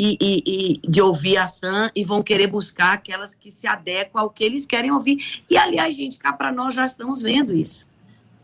[0.00, 4.20] e, e, e de ouvir a sã e vão querer buscar aquelas que se adequam
[4.20, 5.42] ao que eles querem ouvir.
[5.50, 7.84] E, aliás, gente, cá para nós já estamos vendo isso.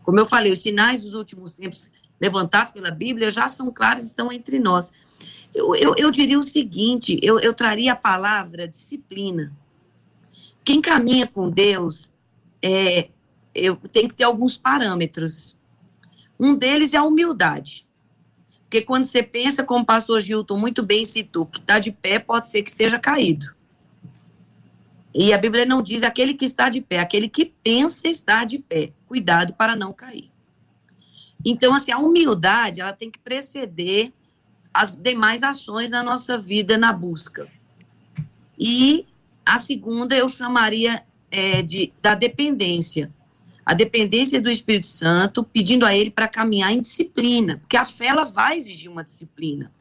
[0.03, 1.89] Como eu falei, os sinais dos últimos tempos
[2.19, 4.91] levantados pela Bíblia já são claros, estão entre nós.
[5.53, 9.55] Eu, eu, eu diria o seguinte: eu, eu traria a palavra disciplina.
[10.61, 12.11] Quem caminha com Deus
[12.61, 13.07] é,
[13.53, 15.57] eu, tem que ter alguns parâmetros.
[16.37, 17.84] Um deles é a humildade.
[18.75, 22.19] Porque quando você pensa, como o pastor Gilton muito bem citou, que está de pé
[22.19, 23.55] pode ser que esteja caído.
[25.13, 28.59] E a Bíblia não diz aquele que está de pé, aquele que pensa estar de
[28.59, 28.91] pé.
[29.07, 30.29] Cuidado para não cair.
[31.45, 34.11] Então, assim, a humildade, ela tem que preceder
[34.73, 37.47] as demais ações na nossa vida na busca.
[38.59, 39.07] E
[39.45, 41.01] a segunda eu chamaria
[41.31, 43.09] é, de, da dependência.
[43.65, 48.07] A dependência do Espírito Santo, pedindo a ele para caminhar em disciplina, porque a fé
[48.07, 49.71] ela vai exigir uma disciplina.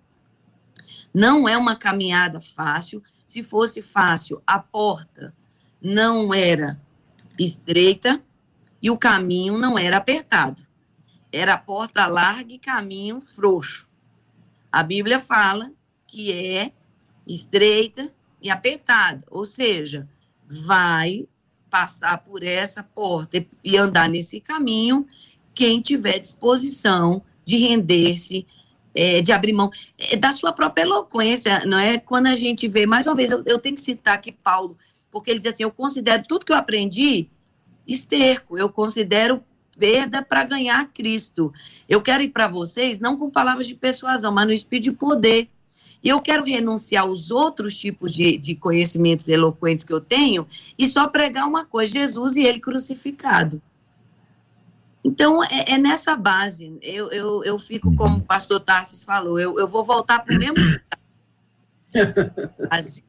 [1.12, 3.03] Não é uma caminhada fácil.
[3.26, 5.35] Se fosse fácil, a porta
[5.80, 6.80] não era
[7.39, 8.22] estreita
[8.80, 10.62] e o caminho não era apertado.
[11.30, 13.89] Era porta larga e caminho frouxo.
[14.72, 15.70] A Bíblia fala
[16.07, 16.72] que é
[17.26, 20.09] estreita e apertada, ou seja,
[20.47, 21.26] vai
[21.75, 25.05] passar por essa porta e andar nesse caminho
[25.53, 28.47] quem tiver disposição de render-se,
[28.95, 31.99] é, de abrir mão é, da sua própria eloquência, não é?
[31.99, 34.79] Quando a gente vê, mais uma vez, eu, eu tenho que citar aqui Paulo,
[35.11, 37.29] porque ele diz assim: eu considero tudo que eu aprendi
[37.85, 39.43] esterco, eu considero
[39.77, 41.53] perda para ganhar Cristo.
[41.89, 45.49] Eu quero ir para vocês não com palavras de persuasão, mas no espírito de poder.
[46.05, 50.46] E eu quero renunciar aos outros tipos de, de conhecimentos eloquentes que eu tenho
[50.78, 53.62] e só pregar uma coisa: Jesus e ele crucificado.
[55.02, 56.78] Então, é, é nessa base.
[56.82, 57.96] Eu, eu, eu fico, uhum.
[57.96, 60.57] como o pastor Tarsis falou, eu, eu vou voltar para o mesmo.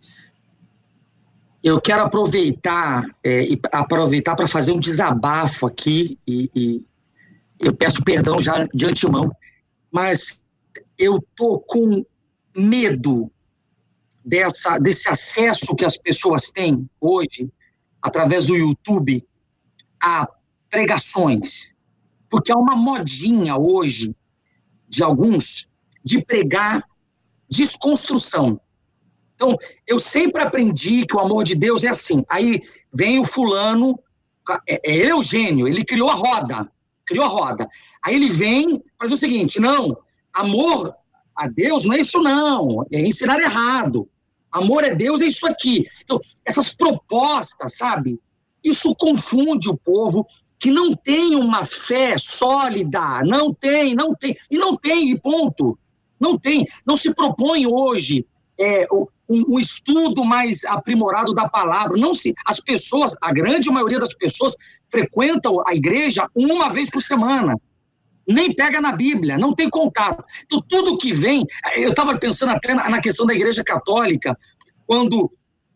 [1.64, 6.86] eu quero aproveitar é, e aproveitar para fazer um desabafo aqui e, e,
[7.60, 9.32] eu peço perdão já de antemão,
[9.92, 10.40] mas
[10.98, 12.06] eu tô com
[12.56, 13.32] medo
[14.24, 17.50] dessa, desse acesso que as pessoas têm hoje,
[18.02, 19.26] através do YouTube,
[20.02, 20.28] a
[20.70, 21.74] pregações.
[22.30, 24.16] Porque há uma modinha hoje,
[24.88, 25.70] de alguns,
[26.04, 26.84] de pregar
[27.50, 28.60] desconstrução.
[29.36, 32.24] Então, eu sempre aprendi que o amor de Deus é assim.
[32.30, 32.62] Aí
[32.94, 34.00] vem o fulano,
[34.68, 36.72] é, é, ele é o gênio, ele criou a roda,
[37.06, 37.68] criou a roda.
[38.02, 39.98] Aí ele vem fazer o seguinte: não,
[40.34, 40.96] amor
[41.36, 42.86] a Deus não é isso, não.
[42.92, 44.08] É ensinar errado.
[44.52, 45.86] Amor é Deus, é isso aqui.
[46.02, 48.20] Então, essas propostas, sabe?
[48.64, 50.26] Isso confunde o povo
[50.58, 53.22] que não tem uma fé sólida.
[53.24, 54.36] Não tem, não tem.
[54.50, 55.78] E não tem, e ponto.
[56.20, 56.66] Não tem.
[56.86, 58.26] Não se propõe hoje
[58.58, 59.06] é, um,
[59.56, 61.98] um, estudo mais aprimorado da palavra.
[61.98, 64.56] Não se, as pessoas, a grande maioria das pessoas
[64.90, 67.56] frequentam a igreja uma vez por semana
[68.28, 70.24] nem pega na Bíblia, não tem contato.
[70.44, 71.46] Então, tudo que vem.
[71.76, 74.38] Eu estava pensando até na, questão da Igreja Católica,
[74.86, 75.30] quando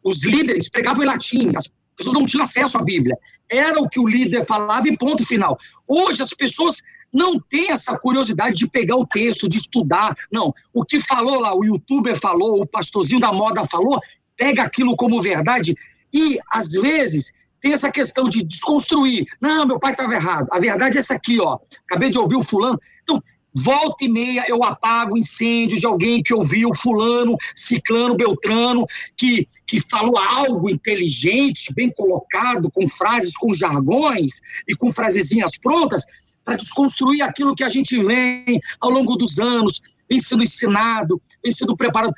[0.04, 3.18] os líderes pregavam em latim, as pessoas não tinham acesso à Bíblia.
[3.50, 5.58] Era o que o líder falava e ponto final.
[5.88, 6.82] Hoje, as pessoas
[7.12, 10.16] não têm essa curiosidade de pegar o texto, de estudar.
[10.32, 10.54] Não.
[10.74, 14.00] O que falou lá, o youtuber falou, o pastorzinho da moda falou,
[14.38, 15.76] pega aquilo como verdade
[16.14, 17.32] e, às vezes,
[17.62, 19.26] tem essa questão de desconstruir.
[19.39, 20.47] Não, meu pai estava errado.
[20.51, 21.60] A verdade é essa aqui, ó.
[21.86, 22.80] Acabei de ouvir o fulano.
[23.03, 23.22] Então,
[23.53, 28.86] volta e meia eu apago incêndio de alguém que ouviu fulano, ciclano, beltrano,
[29.18, 36.05] que, que falou algo inteligente, bem colocado, com frases, com jargões e com frasezinhas prontas,
[36.43, 41.51] para desconstruir aquilo que a gente vem ao longo dos anos, vem sendo ensinado, vem
[41.51, 42.14] sendo preparado.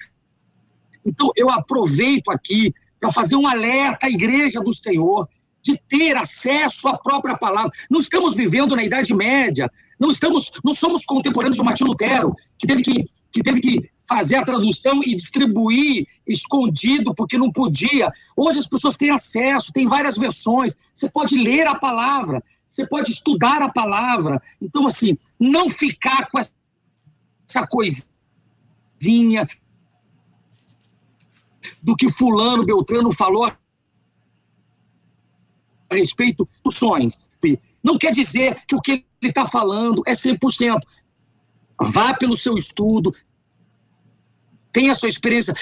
[1.06, 5.28] Então, eu aproveito aqui para fazer um alerta à igreja do Senhor
[5.64, 7.72] de ter acesso à própria palavra.
[7.90, 12.68] Não estamos vivendo na Idade Média, não estamos, não somos contemporâneos de Martin Lutero, que
[12.68, 18.12] teve que, que teve que fazer a tradução e distribuir escondido porque não podia.
[18.36, 20.76] Hoje as pessoas têm acesso, tem várias versões.
[20.94, 24.42] Você pode ler a palavra, você pode estudar a palavra.
[24.62, 29.48] Então assim, não ficar com essa coisinha
[31.82, 33.58] do que fulano, Beltrano falou a
[35.92, 37.30] respeito dos sonhos.
[37.84, 38.92] Não quer dizer que o que
[39.22, 40.80] ele está falando é 100%.
[41.84, 43.14] Vá pelo seu estudo,
[44.72, 45.54] tenha a sua experiência,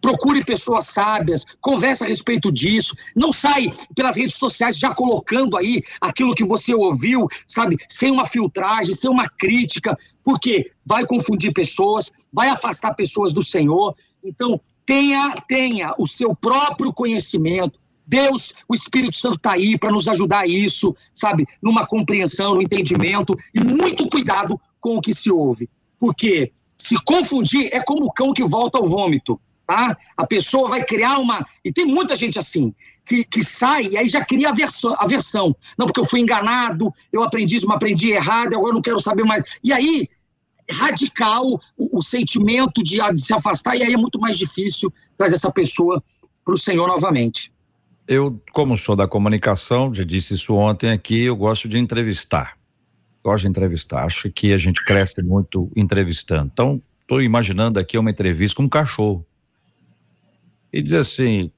[0.00, 5.82] procure pessoas sábias, converse a respeito disso, não sai pelas redes sociais já colocando aí
[6.00, 12.10] aquilo que você ouviu, sabe, sem uma filtragem, sem uma crítica, porque vai confundir pessoas,
[12.32, 13.94] vai afastar pessoas do Senhor.
[14.22, 17.78] Então, tenha, tenha o seu próprio conhecimento.
[18.04, 21.46] Deus, o Espírito Santo está aí para nos ajudar a isso, sabe?
[21.62, 25.70] Numa compreensão, no entendimento, e muito cuidado com o que se ouve.
[25.96, 29.40] Porque se confundir é como o cão que volta ao vômito.
[29.64, 29.96] tá?
[30.16, 31.46] A pessoa vai criar uma.
[31.64, 32.74] E tem muita gente assim,
[33.06, 35.54] que, que sai e aí já cria a versão, a versão.
[35.78, 38.98] Não, porque eu fui enganado, eu aprendi isso, mas aprendi errado, agora eu não quero
[38.98, 39.44] saber mais.
[39.62, 40.08] E aí,
[40.70, 45.34] radical o, o sentimento de, de se afastar, e aí é muito mais difícil trazer
[45.34, 46.02] essa pessoa
[46.44, 47.52] para o Senhor novamente.
[48.06, 52.58] Eu, como sou da comunicação, já disse isso ontem aqui, eu gosto de entrevistar.
[53.22, 54.04] Gosto de entrevistar.
[54.04, 56.50] Acho que a gente cresce muito entrevistando.
[56.52, 59.24] Então, estou imaginando aqui uma entrevista com um cachorro.
[60.72, 61.52] E diz assim: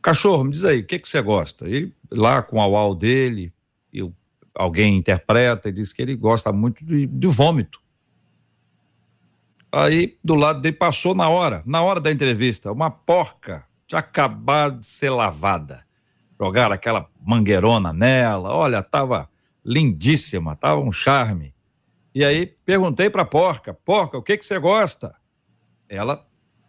[0.00, 1.68] cachorro, me diz aí, o que, que você gosta?
[1.68, 3.52] Ele, lá com a UAU dele,
[3.92, 4.12] eu,
[4.54, 7.83] alguém interpreta e diz que ele gosta muito de, de vômito.
[9.74, 14.78] Aí, do lado dele, passou na hora, na hora da entrevista, uma porca tinha acabado
[14.80, 15.84] de ser lavada.
[16.40, 19.28] Jogaram aquela mangueirona nela, olha, tava
[19.64, 21.52] lindíssima, tava um charme.
[22.14, 25.14] E aí perguntei para porca, porca, o que que você gosta?
[25.88, 26.24] Ela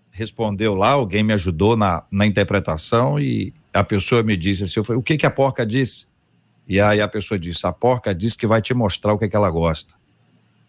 [0.10, 4.84] respondeu lá, alguém me ajudou na, na interpretação e a pessoa me disse assim, eu
[4.84, 6.08] falei, o que que a porca disse?
[6.68, 9.36] E aí a pessoa disse, a porca disse que vai te mostrar o que que
[9.36, 9.93] ela gosta.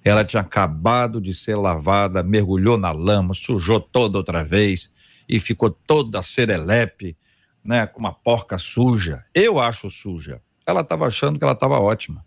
[0.08, 4.92] Ela tinha acabado de ser lavada, mergulhou na lama, sujou toda outra vez,
[5.28, 7.16] e ficou toda serelepe,
[7.64, 9.24] né, com uma porca suja.
[9.34, 10.40] Eu acho suja.
[10.64, 12.24] Ela estava achando que ela estava ótima.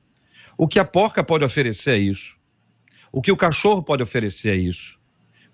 [0.58, 2.38] O que a porca pode oferecer é isso.
[3.14, 5.00] O que o cachorro pode oferecer é isso.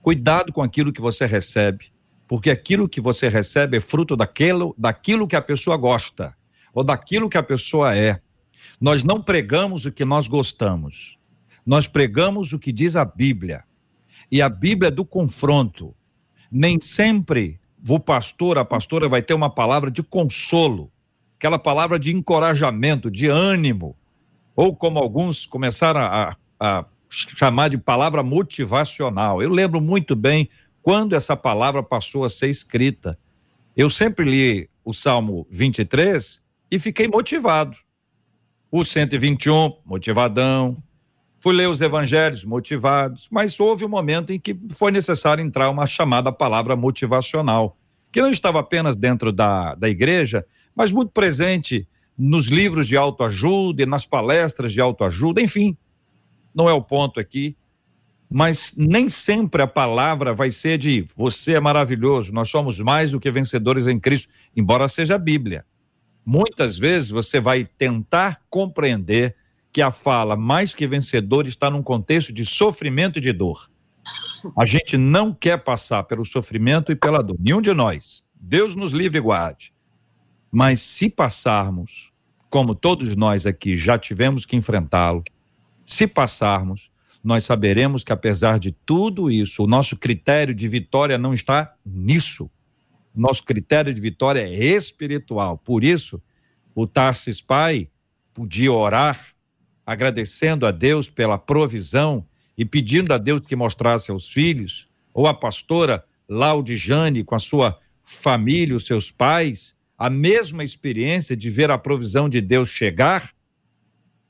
[0.02, 1.94] Cuidado com aquilo que você recebe,
[2.28, 6.36] porque aquilo que você recebe é fruto daquilo, daquilo que a pessoa gosta
[6.74, 8.20] ou daquilo que a pessoa é.
[8.82, 11.20] Nós não pregamos o que nós gostamos.
[11.66, 13.63] Nós pregamos o que diz a Bíblia.
[14.32, 15.95] E a Bíblia é do confronto
[16.51, 20.91] nem sempre o pastor, a pastora vai ter uma palavra de consolo,
[21.38, 23.95] aquela palavra de encorajamento, de ânimo,
[24.55, 29.41] ou como alguns começaram a, a chamar de palavra motivacional.
[29.41, 30.49] Eu lembro muito bem
[30.82, 33.20] quando essa palavra passou a ser escrita.
[33.76, 36.41] Eu sempre li o Salmo 23
[36.72, 37.78] e fiquei motivado.
[38.72, 40.82] O 121, motivadão.
[41.46, 45.86] Fui ler os evangelhos motivados, mas houve um momento em que foi necessário entrar uma
[45.86, 47.78] chamada palavra motivacional,
[48.12, 50.43] que não estava apenas dentro da, da igreja,
[50.76, 51.88] mas muito presente
[52.18, 55.78] nos livros de autoajuda e nas palestras de autoajuda, enfim,
[56.52, 57.56] não é o ponto aqui,
[58.28, 63.20] mas nem sempre a palavra vai ser de você é maravilhoso, nós somos mais do
[63.20, 65.64] que vencedores em Cristo, embora seja a Bíblia.
[66.26, 69.36] Muitas vezes você vai tentar compreender
[69.76, 73.70] que a fala mais que vencedor está num contexto de sofrimento e de dor.
[74.58, 78.26] A gente não quer passar pelo sofrimento e pela dor, nenhum de nós.
[78.40, 79.74] Deus nos livre e guarde.
[80.50, 82.14] Mas se passarmos,
[82.50, 85.26] como todos nós aqui já tivemos que enfrentá-lo,
[85.84, 86.90] se passarmos,
[87.22, 92.50] nós saberemos que apesar de tudo isso, o nosso critério de vitória não está nisso.
[93.14, 95.58] Nosso critério de vitória é espiritual.
[95.58, 96.24] Por isso,
[96.74, 97.90] o Tarsis Pai
[98.34, 99.35] podia orar
[99.86, 102.26] agradecendo a Deus pela provisão
[102.58, 107.78] e pedindo a Deus que mostrasse aos filhos, ou a pastora Laudijane com a sua
[108.04, 113.32] família, os seus pais, a mesma experiência de ver a provisão de Deus chegar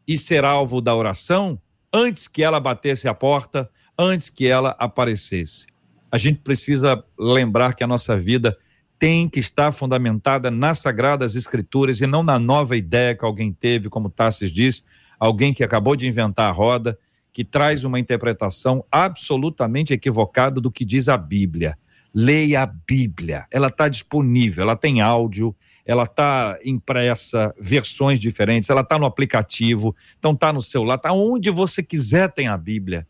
[0.08, 1.60] e ser alvo da oração
[1.92, 5.66] antes que ela batesse a porta, antes que ela aparecesse.
[6.12, 8.58] A gente precisa lembrar que a nossa vida
[9.00, 13.90] tem que estar fundamentada nas sagradas escrituras e não na nova ideia que alguém teve,
[13.90, 14.84] como Tassis disse,
[15.20, 16.98] alguém que acabou de inventar a roda,
[17.32, 21.78] que traz uma interpretação absolutamente equivocada do que diz a Bíblia.
[22.14, 25.54] Leia a Bíblia, ela está disponível, ela tem áudio,
[25.86, 31.52] ela está impressa, versões diferentes, ela está no aplicativo, então está no celular, está onde
[31.52, 33.06] você quiser tem a Bíblia.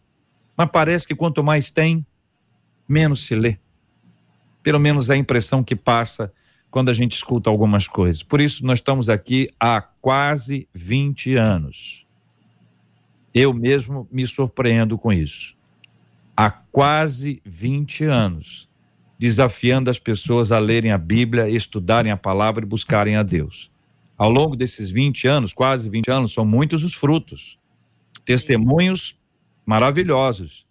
[0.58, 2.06] Mas parece que quanto mais tem,
[2.88, 3.58] menos se lê.
[4.64, 6.34] Pelo menos é a impressão que passa
[6.76, 8.22] quando a gente escuta algumas coisas.
[8.22, 12.06] Por isso, nós estamos aqui há quase 20 anos.
[13.34, 15.56] Eu mesmo me surpreendo com isso.
[16.36, 18.70] Há quase 20 anos,
[19.18, 23.72] desafiando as pessoas a lerem a Bíblia, estudarem a palavra e buscarem a Deus.
[24.18, 27.58] Ao longo desses 20 anos, quase 20 anos, são muitos os frutos.
[28.26, 29.18] Testemunhos
[29.66, 30.65] maravilhosos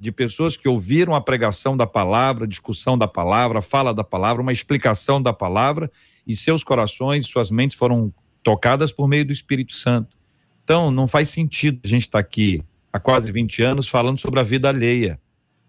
[0.00, 4.52] de pessoas que ouviram a pregação da palavra, discussão da palavra, fala da palavra, uma
[4.52, 5.92] explicação da palavra,
[6.26, 10.16] e seus corações, suas mentes foram tocadas por meio do Espírito Santo.
[10.64, 14.40] Então, não faz sentido a gente estar tá aqui há quase 20 anos falando sobre
[14.40, 15.20] a vida alheia,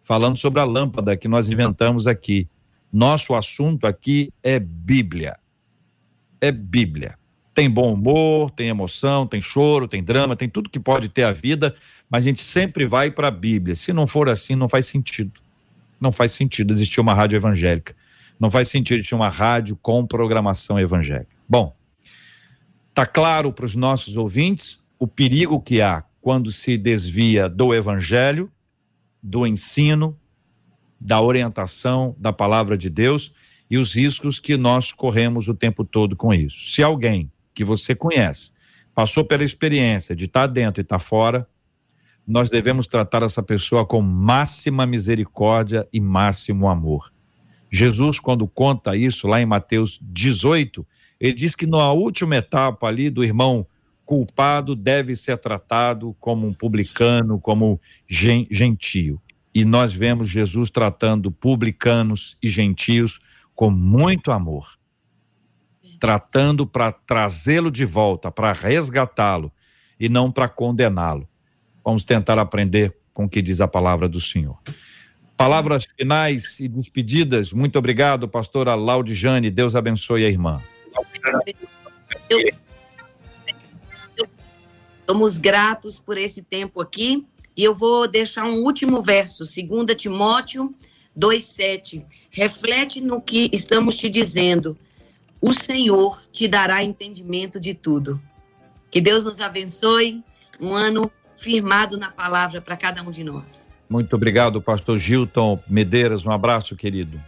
[0.01, 2.47] falando sobre a lâmpada que nós inventamos aqui.
[2.91, 5.38] Nosso assunto aqui é Bíblia.
[6.39, 7.20] É Bíblia.
[7.54, 11.34] Tem bom humor, tem emoção, tem choro, tem drama, tem tudo que pode ter a
[11.34, 11.76] vida,
[12.10, 13.76] mas a gente sempre vai para a Bíblia.
[13.76, 15.41] Se não for assim, não faz sentido.
[15.99, 17.95] Não faz sentido existir uma rádio evangélica.
[18.39, 21.36] Não faz sentido ter uma rádio com programação evangélica.
[21.47, 21.76] Bom,
[22.93, 28.52] tá claro para os nossos ouvintes o perigo que há quando se desvia do evangelho,
[29.22, 30.18] do ensino,
[30.99, 33.34] da orientação da palavra de Deus
[33.70, 36.70] e os riscos que nós corremos o tempo todo com isso.
[36.70, 38.52] Se alguém que você conhece
[38.93, 41.47] passou pela experiência de estar tá dentro e estar tá fora,
[42.28, 47.12] nós devemos tratar essa pessoa com máxima misericórdia e máximo amor.
[47.70, 50.86] Jesus, quando conta isso lá em Mateus 18,
[51.20, 53.66] ele diz que na última etapa ali do irmão
[54.06, 59.22] culpado deve ser tratado como um publicano, como gentio.
[59.54, 63.20] E nós vemos Jesus tratando publicanos e gentios
[63.56, 64.78] com muito amor,
[66.02, 69.52] tratando para trazê-lo de volta, para resgatá-lo
[69.99, 71.30] e não para condená-lo.
[71.86, 74.58] Vamos tentar aprender com o que diz a palavra do Senhor.
[75.38, 77.54] Palavras finais e despedidas.
[77.54, 79.52] Muito obrigado, pastora Laudijane.
[79.52, 80.60] Deus abençoe a irmã.
[82.28, 82.39] Eu,
[85.08, 87.24] somos gratos por esse tempo aqui.
[87.56, 90.74] E eu vou deixar um último verso, 2 Timóteo
[91.16, 92.04] 2,7.
[92.32, 94.76] Reflete no que estamos te dizendo.
[95.41, 98.21] O Senhor te dará entendimento de tudo.
[98.91, 100.23] Que Deus nos abençoe.
[100.59, 103.67] Um ano firmado na palavra para cada um de nós.
[103.89, 106.25] Muito obrigado, pastor Gilton Medeiros.
[106.25, 107.19] Um abraço, querido.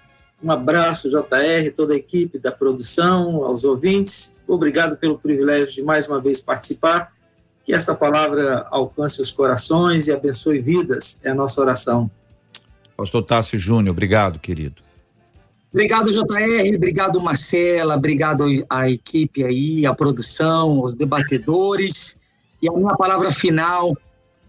[0.42, 4.38] Um abraço, JR, toda a equipe da produção, aos ouvintes.
[4.48, 7.14] Obrigado pelo privilégio de mais uma vez participar.
[7.66, 11.20] Que essa palavra alcance os corações e abençoe vidas.
[11.24, 12.12] É a nossa oração.
[12.96, 14.83] Pastor Tássio Júnior, obrigado, querido.
[15.74, 22.16] Obrigado, JR, obrigado, Marcela, obrigado à equipe aí, à produção, aos debatedores.
[22.62, 23.98] E a minha palavra final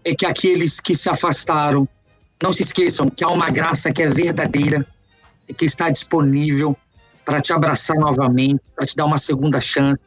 [0.03, 1.89] é que aqueles que se afastaram,
[2.41, 4.85] não se esqueçam que há uma graça que é verdadeira
[5.49, 6.77] e que está disponível
[7.25, 10.03] para te abraçar novamente, para te dar uma segunda chance.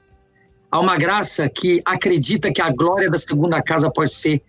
[0.71, 4.41] Há uma graça que acredita que a glória da segunda casa pode ser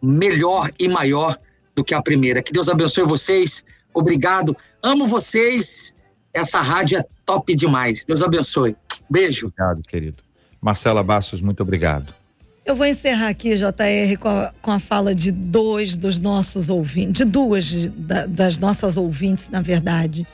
[0.00, 1.36] melhor e maior
[1.74, 2.40] do que a primeira.
[2.42, 3.64] Que Deus abençoe vocês.
[3.98, 4.56] Obrigado.
[4.82, 5.96] Amo vocês.
[6.32, 8.04] Essa rádio é top demais.
[8.04, 8.76] Deus abençoe.
[9.08, 9.46] Beijo.
[9.46, 10.22] Obrigado, querido.
[10.60, 12.12] Marcela Bastos, muito obrigado.
[12.64, 17.24] Eu vou encerrar aqui, JR, com a, com a fala de dois dos nossos ouvintes,
[17.24, 20.26] de duas de, da, das nossas ouvintes, na verdade.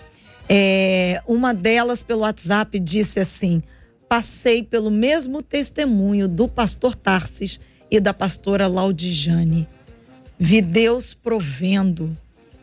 [0.48, 3.62] É, uma delas, pelo WhatsApp, disse assim:
[4.08, 7.60] passei pelo mesmo testemunho do pastor Tarsis
[7.90, 9.68] e da pastora Laudijane.
[10.38, 12.16] Vi Deus provendo.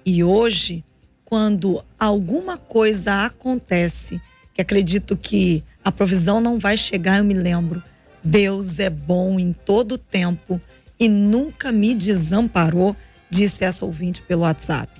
[0.04, 0.84] E hoje,
[1.30, 4.20] quando alguma coisa acontece,
[4.52, 7.84] que acredito que a provisão não vai chegar, eu me lembro
[8.24, 10.60] Deus é bom em todo tempo
[11.00, 12.96] e nunca me desamparou,
[13.30, 14.92] disse essa ouvinte pelo WhatsApp.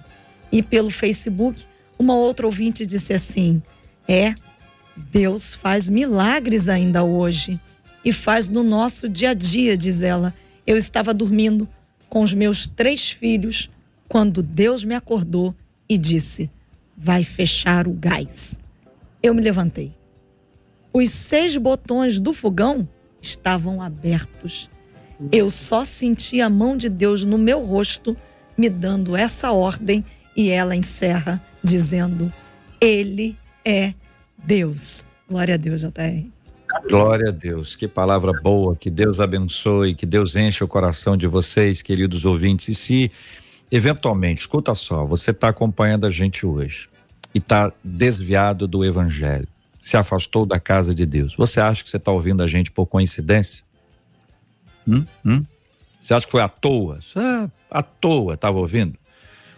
[0.52, 1.66] E pelo Facebook,
[1.98, 3.62] uma outra ouvinte disse assim:
[4.08, 4.34] É,
[4.96, 7.60] Deus faz milagres ainda hoje
[8.06, 10.34] e faz no nosso dia a dia, diz ela.
[10.66, 11.68] Eu estava dormindo
[12.08, 13.70] com os meus três filhos
[14.08, 15.54] quando Deus me acordou
[15.90, 16.50] e disse:
[16.96, 18.60] Vai fechar o gás.
[19.22, 19.94] Eu me levantei.
[20.94, 22.88] Os seis botões do fogão
[23.22, 24.70] estavam abertos.
[25.32, 28.16] Eu só senti a mão de Deus no meu rosto,
[28.58, 32.32] me dando essa ordem, e ela encerra dizendo:
[32.80, 33.36] Ele
[33.66, 33.94] é
[34.38, 35.06] Deus.
[35.30, 36.26] Glória a Deus, JR.
[36.88, 41.28] Glória a Deus, que palavra boa, que Deus abençoe, que Deus enche o coração de
[41.28, 42.70] vocês, queridos ouvintes.
[42.70, 43.12] E se,
[43.72, 46.90] eventualmente, escuta só, você está acompanhando a gente hoje
[47.34, 49.48] e está desviado do Evangelho,
[49.80, 51.36] se afastou da casa de Deus.
[51.36, 53.64] Você acha que você está ouvindo a gente por coincidência?
[54.88, 55.06] Hum?
[55.26, 55.46] Hum?
[56.02, 57.00] Você acha que foi à toa?
[57.16, 58.98] É, à toa estava ouvindo?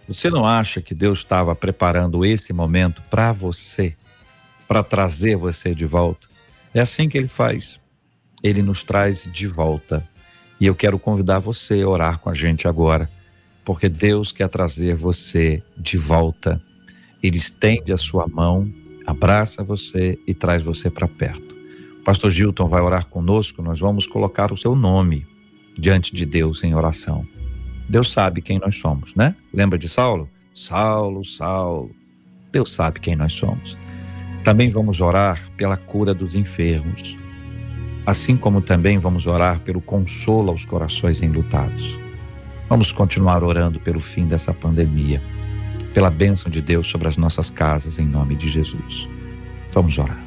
[0.07, 3.95] Você não acha que Deus estava preparando esse momento para você,
[4.68, 6.28] para trazer você de volta?
[6.74, 7.80] É assim que ele faz.
[8.43, 10.05] Ele nos traz de volta.
[10.59, 13.09] E eu quero convidar você a orar com a gente agora,
[13.64, 16.62] porque Deus quer trazer você de volta.
[17.22, 18.72] Ele estende a sua mão
[19.05, 21.55] abraça você e traz você para perto.
[21.99, 25.26] O pastor Gilton vai orar conosco, nós vamos colocar o seu nome
[25.78, 27.26] diante de Deus em oração.
[27.88, 29.36] Deus sabe quem nós somos, né?
[29.53, 30.30] Lembra de Saulo?
[30.53, 31.91] Saulo, Saulo.
[32.51, 33.78] Deus sabe quem nós somos.
[34.43, 37.18] Também vamos orar pela cura dos enfermos,
[38.05, 42.01] assim como também vamos orar pelo consolo aos corações enlutados.
[42.72, 45.22] Vamos continuar orando pelo fim dessa pandemia
[45.93, 49.09] pela bênção de Deus sobre as nossas casas, em nome de Jesus.
[49.74, 50.26] Vamos orar.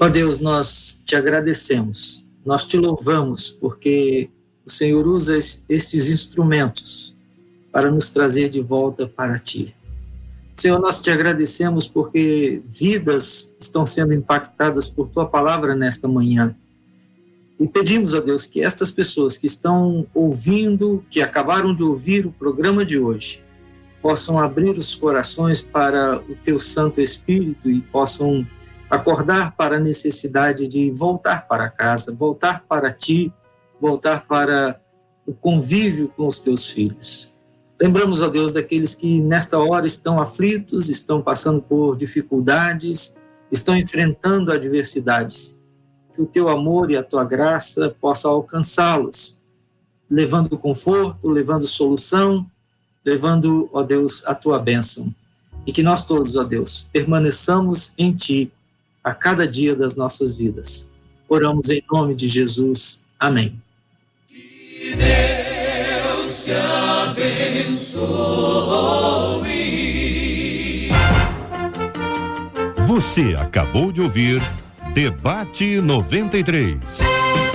[0.00, 4.30] Ó Deus, nós te agradecemos, nós te louvamos, porque
[4.64, 7.14] o Senhor usa estes instrumentos
[7.70, 9.74] para nos trazer de volta para ti.
[10.56, 16.56] Senhor, nós te agradecemos porque vidas estão sendo impactadas por tua palavra nesta manhã.
[17.58, 22.30] E pedimos a Deus que estas pessoas que estão ouvindo, que acabaram de ouvir o
[22.30, 23.44] programa de hoje,
[24.00, 28.46] possam abrir os corações para o teu Santo Espírito e possam
[28.88, 33.32] acordar para a necessidade de voltar para casa, voltar para ti,
[33.80, 34.80] voltar para
[35.26, 37.32] o convívio com os teus filhos.
[37.80, 43.16] Lembramos, ó Deus, daqueles que nesta hora estão aflitos, estão passando por dificuldades,
[43.52, 45.57] estão enfrentando adversidades.
[46.18, 49.36] Que o teu amor e a tua graça possam alcançá-los,
[50.10, 52.44] levando conforto, levando solução,
[53.04, 55.14] levando, ó Deus, a tua bênção.
[55.64, 58.50] E que nós todos, ó Deus, permaneçamos em ti
[59.04, 60.88] a cada dia das nossas vidas.
[61.28, 63.00] Oramos em nome de Jesus.
[63.16, 63.56] Amém.
[64.26, 68.08] Que Deus te abençoe.
[72.88, 74.42] Você acabou de ouvir
[74.98, 77.47] Debate 93.